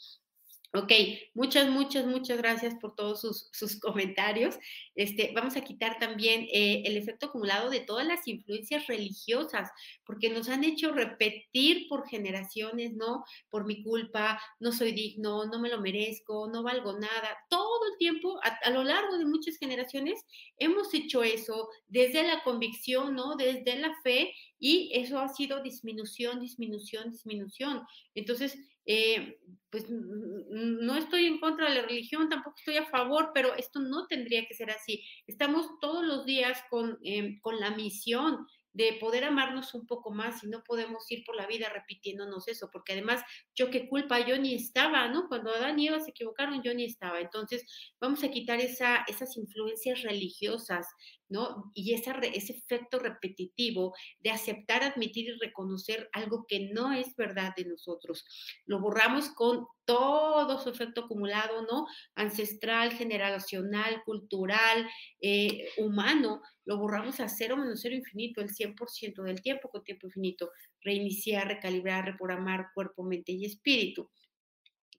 Ok, 0.72 0.92
muchas, 1.34 1.68
muchas, 1.68 2.06
muchas 2.06 2.38
gracias 2.38 2.76
por 2.76 2.94
todos 2.94 3.22
sus, 3.22 3.50
sus 3.52 3.80
comentarios. 3.80 4.56
Este, 4.94 5.32
vamos 5.34 5.58
a 5.58 5.62
quitar 5.62 5.98
también 5.98 6.48
eh, 6.54 6.84
el 6.86 6.96
efecto 6.96 7.26
acumulado 7.26 7.72
de 7.72 7.80
todas 7.80 8.06
las 8.06 8.28
influencias 8.28 8.86
religiosas, 8.86 9.72
porque 10.06 10.30
nos 10.30 10.48
han 10.48 10.64
hecho 10.64 10.92
repetir 10.92 11.88
por 11.90 12.08
generaciones, 12.08 12.94
¿no? 12.94 13.24
Por 13.50 13.66
mi 13.66 13.82
culpa, 13.82 14.40
no 14.60 14.72
soy 14.72 14.92
digno, 14.92 15.46
no 15.46 15.60
me 15.60 15.70
lo 15.70 15.82
merezco, 15.82 16.48
no 16.54 16.62
valgo 16.62 16.94
nada. 17.00 17.36
Todo 17.50 17.92
el 17.92 17.98
tiempo, 17.98 18.40
a, 18.44 18.50
a 18.64 18.70
lo 18.70 18.84
largo 18.84 19.18
de 19.18 19.26
muchas 19.26 19.58
generaciones, 19.58 20.24
hemos 20.58 20.94
hecho 20.94 21.24
eso 21.24 21.70
desde 21.88 22.22
la 22.22 22.44
convicción, 22.44 23.16
¿no? 23.16 23.36
Desde 23.38 23.76
la 23.80 23.92
fe, 24.04 24.36
y 24.60 24.92
eso 24.94 25.20
ha 25.20 25.30
sido 25.30 25.64
disminución, 25.64 26.40
disminución, 26.40 27.12
disminución. 27.12 27.84
Entonces, 28.14 28.58
eh, 28.86 29.40
pues 29.70 29.86
no 29.90 30.96
estoy 30.96 31.26
en 31.26 31.40
contra 31.40 31.70
de 31.70 31.76
la 31.76 31.88
religión, 31.88 32.28
tampoco 32.28 32.56
estoy 32.58 32.78
a 32.78 32.86
favor, 32.88 33.32
pero 33.34 33.56
esto 33.56 33.80
no 33.80 34.08
tendría 34.08 34.46
que 34.48 34.56
ser 34.56 34.72
así. 34.72 35.04
Estamos 35.28 35.68
todos 35.80 36.04
los 36.04 36.26
días 36.26 36.64
con, 36.70 36.98
eh, 37.04 37.40
con 37.42 37.60
la 37.60 37.72
misión 37.72 38.48
de 38.74 38.94
poder 38.94 39.24
amarnos 39.24 39.74
un 39.74 39.86
poco 39.88 40.12
más 40.12 40.44
y 40.44 40.48
no 40.48 40.64
podemos 40.64 41.10
ir 41.12 41.24
por 41.26 41.36
la 41.36 41.48
vida 41.48 41.70
repitiéndonos 41.70 42.48
eso, 42.48 42.70
porque 42.72 42.94
además 42.94 43.22
yo 43.56 43.70
qué 43.70 43.90
culpa, 43.90 44.26
yo 44.26 44.38
ni 44.38 44.54
estaba, 44.54 45.08
¿no? 45.08 45.28
Cuando 45.28 45.52
Adán 45.52 45.80
y 45.80 45.88
Eva 45.88 46.00
se 46.00 46.12
equivocaron, 46.12 46.62
yo 46.62 46.74
ni 46.74 46.86
estaba. 46.86 47.20
Entonces, 47.20 47.66
vamos 48.00 48.24
a 48.24 48.30
quitar 48.30 48.60
esa, 48.60 49.04
esas 49.08 49.36
influencias 49.38 50.04
religiosas, 50.04 50.88
¿no? 51.30 51.72
Y 51.74 51.94
ese 51.94 52.12
efecto 52.54 53.00
repetitivo 53.00 53.96
de 54.20 54.32
aceptar, 54.32 54.84
admitir 54.84 55.30
y 55.30 55.38
reconocer 55.40 56.10
algo 56.12 56.46
que 56.48 56.72
no 56.74 56.92
es 56.92 57.16
verdad 57.16 57.54
de 57.56 57.66
nosotros. 57.66 58.26
Lo 58.66 58.80
borramos 58.80 59.30
con 59.30 59.66
todo 59.86 60.60
su 60.60 60.70
efecto 60.70 61.02
acumulado, 61.02 61.64
¿no? 61.64 61.86
Ancestral, 62.16 62.92
generacional, 62.92 64.04
cultural, 64.04 64.88
eh, 65.22 65.70
humano, 65.78 66.42
lo 66.70 66.78
borramos 66.78 67.20
a 67.20 67.28
cero 67.28 67.58
menos 67.58 67.82
cero 67.82 67.96
infinito, 67.96 68.42
el 68.42 68.50
100% 68.50 69.24
del 69.24 69.42
tiempo 69.42 69.70
con 69.70 69.84
tiempo 69.84 70.06
infinito. 70.06 70.52
Reiniciar, 70.82 71.48
recalibrar, 71.48 72.06
reprogramar 72.06 72.68
cuerpo, 72.76 73.04
mente 73.04 73.32
y 73.32 73.46
espíritu. 73.46 74.12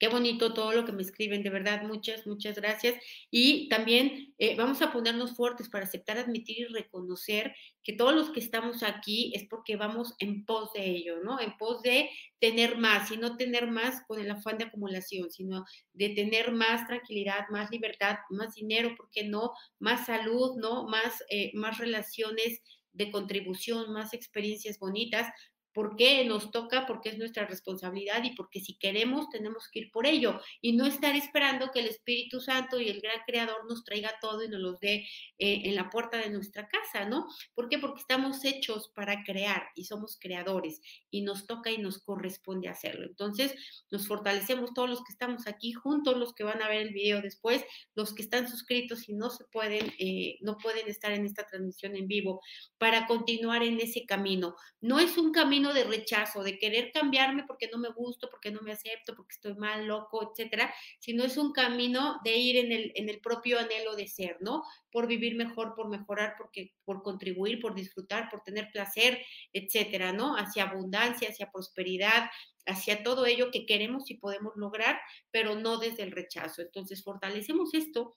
Qué 0.00 0.08
bonito 0.08 0.54
todo 0.54 0.72
lo 0.72 0.86
que 0.86 0.92
me 0.92 1.02
escriben, 1.02 1.42
de 1.42 1.50
verdad, 1.50 1.82
muchas, 1.82 2.26
muchas 2.26 2.56
gracias. 2.56 2.94
Y 3.30 3.68
también 3.68 4.34
eh, 4.38 4.56
vamos 4.56 4.80
a 4.80 4.92
ponernos 4.92 5.36
fuertes 5.36 5.68
para 5.68 5.84
aceptar, 5.84 6.16
admitir 6.16 6.60
y 6.60 6.72
reconocer 6.72 7.54
que 7.82 7.92
todos 7.92 8.14
los 8.14 8.30
que 8.30 8.40
estamos 8.40 8.82
aquí 8.82 9.30
es 9.34 9.46
porque 9.46 9.76
vamos 9.76 10.14
en 10.18 10.46
pos 10.46 10.72
de 10.72 10.86
ello, 10.86 11.20
¿no? 11.22 11.38
En 11.38 11.54
pos 11.58 11.82
de 11.82 12.08
tener 12.38 12.78
más 12.78 13.10
y 13.10 13.18
no 13.18 13.36
tener 13.36 13.70
más 13.70 14.02
con 14.06 14.18
el 14.18 14.30
afán 14.30 14.56
de 14.56 14.64
acumulación, 14.64 15.30
sino 15.30 15.66
de 15.92 16.08
tener 16.08 16.50
más 16.52 16.86
tranquilidad, 16.86 17.46
más 17.50 17.70
libertad, 17.70 18.16
más 18.30 18.54
dinero, 18.54 18.94
¿por 18.96 19.10
qué 19.10 19.24
no? 19.24 19.52
Más 19.78 20.06
salud, 20.06 20.56
¿no? 20.56 20.88
Más, 20.88 21.22
eh, 21.28 21.50
más 21.52 21.76
relaciones 21.76 22.62
de 22.94 23.10
contribución, 23.10 23.92
más 23.92 24.14
experiencias 24.14 24.78
bonitas, 24.78 25.30
porque 25.72 26.24
nos 26.24 26.50
toca, 26.50 26.86
porque 26.86 27.10
es 27.10 27.18
nuestra 27.18 27.46
responsabilidad 27.46 28.22
y 28.24 28.34
porque 28.34 28.60
si 28.60 28.76
queremos 28.76 29.28
tenemos 29.30 29.68
que 29.70 29.80
ir 29.80 29.90
por 29.90 30.06
ello 30.06 30.40
y 30.60 30.72
no 30.72 30.86
estar 30.86 31.14
esperando 31.14 31.70
que 31.70 31.80
el 31.80 31.86
Espíritu 31.86 32.40
Santo 32.40 32.80
y 32.80 32.88
el 32.88 33.00
gran 33.00 33.20
Creador 33.26 33.68
nos 33.68 33.84
traiga 33.84 34.12
todo 34.20 34.42
y 34.42 34.48
nos 34.48 34.60
los 34.60 34.80
dé 34.80 35.06
eh, 35.38 35.62
en 35.64 35.74
la 35.74 35.90
puerta 35.90 36.18
de 36.18 36.30
nuestra 36.30 36.68
casa, 36.68 37.04
¿no? 37.04 37.26
¿Por 37.54 37.68
qué? 37.68 37.78
Porque 37.78 38.00
estamos 38.00 38.44
hechos 38.44 38.90
para 38.94 39.22
crear 39.24 39.68
y 39.74 39.84
somos 39.84 40.18
creadores 40.20 40.80
y 41.10 41.22
nos 41.22 41.46
toca 41.46 41.70
y 41.70 41.78
nos 41.78 41.98
corresponde 41.98 42.68
hacerlo. 42.68 43.06
Entonces, 43.06 43.54
nos 43.90 44.06
fortalecemos 44.06 44.72
todos 44.74 44.90
los 44.90 44.98
que 45.04 45.12
estamos 45.12 45.46
aquí 45.46 45.72
juntos, 45.72 46.16
los 46.16 46.34
que 46.34 46.44
van 46.44 46.62
a 46.62 46.68
ver 46.68 46.82
el 46.82 46.92
video 46.92 47.20
después, 47.20 47.64
los 47.94 48.14
que 48.14 48.22
están 48.22 48.48
suscritos 48.48 49.08
y 49.08 49.14
no 49.14 49.30
se 49.30 49.44
pueden, 49.52 49.92
eh, 49.98 50.38
no 50.40 50.56
pueden 50.56 50.88
estar 50.88 51.12
en 51.12 51.24
esta 51.24 51.46
transmisión 51.46 51.96
en 51.96 52.08
vivo 52.08 52.40
para 52.78 53.06
continuar 53.06 53.62
en 53.62 53.80
ese 53.80 54.04
camino. 54.06 54.56
No 54.80 54.98
es 54.98 55.16
un 55.18 55.32
camino 55.32 55.59
de 55.72 55.84
rechazo, 55.84 56.42
de 56.42 56.58
querer 56.58 56.90
cambiarme 56.92 57.44
porque 57.46 57.68
no 57.68 57.78
me 57.78 57.90
gusto, 57.90 58.28
porque 58.30 58.50
no 58.50 58.62
me 58.62 58.72
acepto, 58.72 59.14
porque 59.14 59.34
estoy 59.34 59.54
mal, 59.54 59.86
loco, 59.86 60.32
etcétera, 60.32 60.72
sino 60.98 61.24
es 61.24 61.36
un 61.36 61.52
camino 61.52 62.18
de 62.24 62.36
ir 62.36 62.56
en 62.56 62.72
el, 62.72 62.92
en 62.94 63.08
el 63.08 63.20
propio 63.20 63.58
anhelo 63.58 63.94
de 63.94 64.08
ser, 64.08 64.38
¿no? 64.40 64.64
Por 64.90 65.06
vivir 65.06 65.36
mejor, 65.36 65.74
por 65.74 65.88
mejorar, 65.88 66.34
porque, 66.38 66.74
por 66.84 67.02
contribuir, 67.02 67.60
por 67.60 67.74
disfrutar, 67.74 68.28
por 68.30 68.42
tener 68.42 68.70
placer, 68.72 69.20
etcétera, 69.52 70.12
¿no? 70.12 70.36
Hacia 70.36 70.64
abundancia, 70.64 71.28
hacia 71.28 71.50
prosperidad, 71.52 72.30
hacia 72.66 73.02
todo 73.02 73.26
ello 73.26 73.50
que 73.50 73.66
queremos 73.66 74.10
y 74.10 74.14
podemos 74.14 74.54
lograr, 74.56 75.00
pero 75.30 75.54
no 75.54 75.78
desde 75.78 76.02
el 76.02 76.12
rechazo. 76.12 76.62
Entonces, 76.62 77.04
fortalecemos 77.04 77.74
esto 77.74 78.16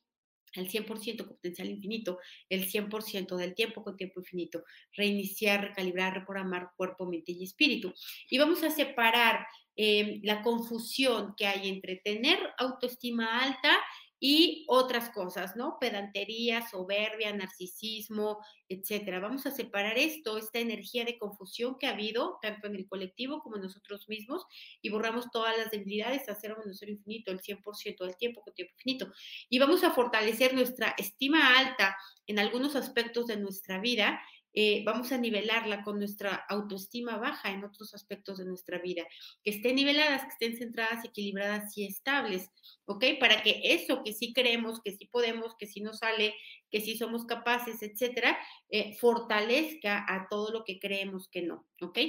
el 0.56 0.70
100% 0.70 1.18
con 1.26 1.36
potencial 1.36 1.70
infinito, 1.70 2.20
el 2.50 2.70
100% 2.70 3.36
del 3.36 3.56
tiempo 3.56 3.84
con 3.84 3.98
tiempo 3.98 4.20
infinito, 4.20 4.64
reiniciar, 4.94 5.62
recalibrar, 5.62 6.14
reprogramar 6.14 6.72
cuerpo, 6.76 7.06
mente 7.06 7.32
y 7.32 7.44
espíritu. 7.44 7.94
Y 8.30 8.38
vamos 8.38 8.64
a 8.64 8.70
separar 8.70 9.46
eh, 9.76 10.20
la 10.24 10.44
confusión 10.44 11.34
que 11.36 11.48
hay 11.48 11.68
entre 11.68 11.96
tener 11.96 12.38
autoestima 12.58 13.40
alta 13.40 13.80
y 14.26 14.64
otras 14.70 15.10
cosas, 15.10 15.58
¿no? 15.58 15.76
Pedantería, 15.82 16.66
soberbia, 16.66 17.34
narcisismo, 17.34 18.40
etcétera. 18.70 19.20
Vamos 19.20 19.46
a 19.46 19.52
separar 19.52 19.98
esto, 19.98 20.38
esta 20.38 20.60
energía 20.60 21.04
de 21.04 21.18
confusión 21.18 21.78
que 21.78 21.88
ha 21.88 21.90
habido, 21.90 22.40
tanto 22.42 22.68
en 22.68 22.76
el 22.76 22.88
colectivo 22.88 23.42
como 23.42 23.58
en 23.58 23.64
nosotros 23.64 24.08
mismos, 24.08 24.46
y 24.82 24.92
borramos 24.92 25.30
todas 25.30 25.58
las 25.58 25.72
debilidades 25.72 26.30
a 26.30 26.36
cero 26.36 26.56
menos 26.58 26.78
cero 26.80 26.94
infinito, 26.94 27.34
el 27.34 27.42
100% 27.42 28.06
del 28.06 28.16
tiempo 28.16 28.40
con 28.44 28.54
tiempo 28.54 28.74
infinito. 28.76 29.12
Y 29.50 29.60
vamos 29.60 29.84
a 29.84 29.92
fortalecer 29.92 30.54
nuestra 30.54 30.96
estima 30.98 31.60
alta 31.60 31.98
en 32.26 32.40
algunos 32.40 32.78
aspectos 32.78 33.28
de 33.28 33.36
nuestra 33.36 33.82
vida 33.82 34.22
eh, 34.54 34.84
vamos 34.86 35.12
a 35.12 35.18
nivelarla 35.18 35.84
con 35.84 36.00
nuestra 36.00 36.36
autoestima 36.50 37.18
baja 37.18 37.52
en 37.52 37.64
otros 37.64 37.94
aspectos 37.94 38.38
de 38.38 38.46
nuestra 38.46 38.80
vida, 38.80 39.04
que 39.44 39.52
estén 39.52 39.76
niveladas, 39.76 40.24
que 40.24 40.30
estén 40.30 40.58
centradas, 40.58 41.04
equilibradas 41.06 41.78
y 41.78 41.86
estables, 41.86 42.50
¿ok? 42.86 43.06
Para 43.20 43.44
que 43.44 43.62
eso 43.64 44.04
que 44.04 44.14
sí 44.14 44.34
creemos, 44.34 44.82
que 44.82 44.92
sí 44.92 45.08
podemos, 45.08 45.56
que 45.58 45.68
sí 45.68 45.82
nos 45.82 46.00
sale, 46.00 46.36
que 46.72 46.82
sí 46.82 46.98
somos 46.98 47.26
capaces, 47.26 47.82
etcétera, 47.82 48.38
eh, 48.70 48.96
fortalezca 49.00 50.06
a 50.08 50.28
todo 50.30 50.52
lo 50.52 50.64
que 50.64 50.80
creemos 50.80 51.28
que 51.30 51.42
no, 51.44 51.68
¿ok? 51.82 52.00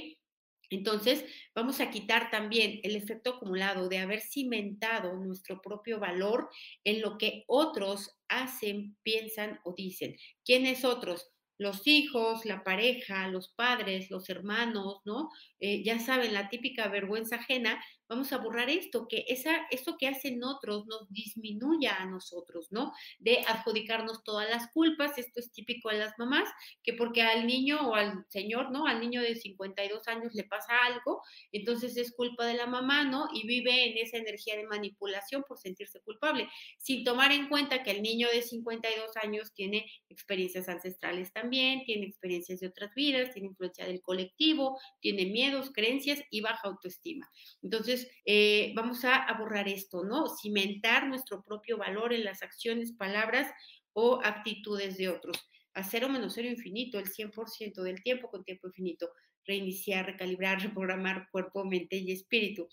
Entonces, 0.70 1.24
vamos 1.54 1.80
a 1.80 1.90
quitar 1.90 2.30
también 2.30 2.80
el 2.82 2.96
efecto 2.96 3.34
acumulado 3.34 3.88
de 3.88 3.98
haber 3.98 4.20
cimentado 4.20 5.14
nuestro 5.14 5.60
propio 5.60 6.00
valor 6.00 6.48
en 6.84 7.00
lo 7.00 7.18
que 7.18 7.44
otros 7.46 8.16
hacen, 8.28 8.96
piensan 9.02 9.60
o 9.64 9.74
dicen. 9.76 10.16
¿Quiénes 10.44 10.84
otros? 10.84 11.33
Los 11.64 11.86
hijos, 11.86 12.44
la 12.44 12.62
pareja, 12.62 13.26
los 13.28 13.48
padres, 13.48 14.10
los 14.10 14.28
hermanos, 14.28 15.00
¿no? 15.06 15.30
Eh, 15.58 15.82
ya 15.82 15.98
saben, 15.98 16.34
la 16.34 16.48
típica 16.50 16.88
vergüenza 16.88 17.36
ajena 17.36 17.82
vamos 18.08 18.32
a 18.32 18.38
borrar 18.38 18.70
esto, 18.70 19.06
que 19.08 19.24
esa, 19.28 19.66
esto 19.70 19.96
que 19.98 20.08
hacen 20.08 20.42
otros 20.44 20.86
nos 20.86 21.10
disminuya 21.10 21.96
a 21.96 22.06
nosotros, 22.06 22.68
¿no? 22.70 22.92
De 23.18 23.40
adjudicarnos 23.46 24.22
todas 24.24 24.48
las 24.48 24.70
culpas, 24.72 25.18
esto 25.18 25.40
es 25.40 25.52
típico 25.52 25.88
de 25.88 25.98
las 25.98 26.18
mamás, 26.18 26.48
que 26.82 26.94
porque 26.94 27.22
al 27.22 27.46
niño 27.46 27.88
o 27.88 27.94
al 27.94 28.24
señor, 28.28 28.70
¿no? 28.70 28.86
Al 28.86 29.00
niño 29.00 29.22
de 29.22 29.34
52 29.34 30.06
años 30.08 30.34
le 30.34 30.44
pasa 30.44 30.72
algo, 30.86 31.22
entonces 31.52 31.96
es 31.96 32.12
culpa 32.14 32.46
de 32.46 32.54
la 32.54 32.66
mamá, 32.66 33.04
¿no? 33.04 33.28
Y 33.32 33.46
vive 33.46 33.86
en 33.90 33.98
esa 33.98 34.18
energía 34.18 34.56
de 34.56 34.66
manipulación 34.66 35.44
por 35.46 35.58
sentirse 35.58 36.00
culpable, 36.00 36.48
sin 36.78 37.04
tomar 37.04 37.32
en 37.32 37.48
cuenta 37.48 37.82
que 37.82 37.90
el 37.90 38.02
niño 38.02 38.28
de 38.28 38.42
52 38.42 39.16
años 39.22 39.52
tiene 39.54 39.86
experiencias 40.08 40.68
ancestrales 40.68 41.32
también, 41.32 41.84
tiene 41.84 42.06
experiencias 42.06 42.60
de 42.60 42.68
otras 42.68 42.94
vidas, 42.94 43.32
tiene 43.32 43.48
influencia 43.48 43.86
del 43.86 44.02
colectivo, 44.02 44.78
tiene 45.00 45.26
miedos, 45.26 45.70
creencias 45.72 46.22
y 46.30 46.40
baja 46.40 46.68
autoestima. 46.68 47.30
Entonces, 47.62 47.93
eh, 48.24 48.72
vamos 48.74 49.04
a, 49.04 49.26
borrar 49.38 49.68
esto, 49.68 50.04
¿no? 50.04 50.28
Cimentar 50.28 51.06
nuestro 51.06 51.42
propio 51.42 51.76
valor 51.78 52.12
en 52.12 52.24
las 52.24 52.42
acciones, 52.42 52.92
palabras 52.92 53.52
o 53.92 54.20
actitudes 54.22 54.96
de 54.96 55.08
otros. 55.08 55.36
A 55.74 55.82
cero 55.82 56.08
menos 56.08 56.34
cero 56.34 56.48
infinito, 56.48 56.98
el 56.98 57.06
100% 57.06 57.82
del 57.82 58.02
tiempo 58.02 58.30
con 58.30 58.44
tiempo 58.44 58.68
infinito. 58.68 59.10
Reiniciar, 59.44 60.06
recalibrar, 60.06 60.60
reprogramar 60.62 61.28
cuerpo, 61.30 61.64
mente 61.64 61.96
y 61.96 62.12
espíritu. 62.12 62.68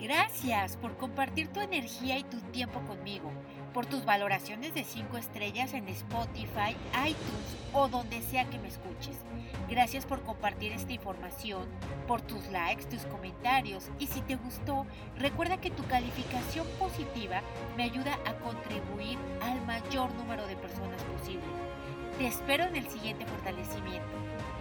Gracias 0.00 0.76
por 0.76 0.96
compartir 0.96 1.48
tu 1.48 1.60
energía 1.60 2.18
y 2.18 2.24
tu 2.24 2.38
tiempo 2.52 2.80
conmigo, 2.84 3.32
por 3.76 3.84
tus 3.84 4.06
valoraciones 4.06 4.72
de 4.72 4.84
5 4.84 5.18
estrellas 5.18 5.74
en 5.74 5.86
Spotify, 5.88 6.74
iTunes 7.06 7.56
o 7.74 7.88
donde 7.88 8.22
sea 8.22 8.46
que 8.46 8.58
me 8.58 8.68
escuches. 8.68 9.18
Gracias 9.68 10.06
por 10.06 10.22
compartir 10.22 10.72
esta 10.72 10.94
información, 10.94 11.66
por 12.08 12.22
tus 12.22 12.48
likes, 12.48 12.86
tus 12.86 13.02
comentarios 13.02 13.90
y 13.98 14.06
si 14.06 14.22
te 14.22 14.36
gustó, 14.36 14.86
recuerda 15.18 15.60
que 15.60 15.70
tu 15.70 15.84
calificación 15.88 16.66
positiva 16.78 17.42
me 17.76 17.82
ayuda 17.82 18.18
a 18.24 18.32
contribuir 18.36 19.18
al 19.42 19.60
mayor 19.66 20.10
número 20.14 20.46
de 20.46 20.56
personas 20.56 21.02
posible. 21.02 21.44
Te 22.16 22.28
espero 22.28 22.64
en 22.64 22.76
el 22.76 22.88
siguiente 22.88 23.26
fortalecimiento. 23.26 24.55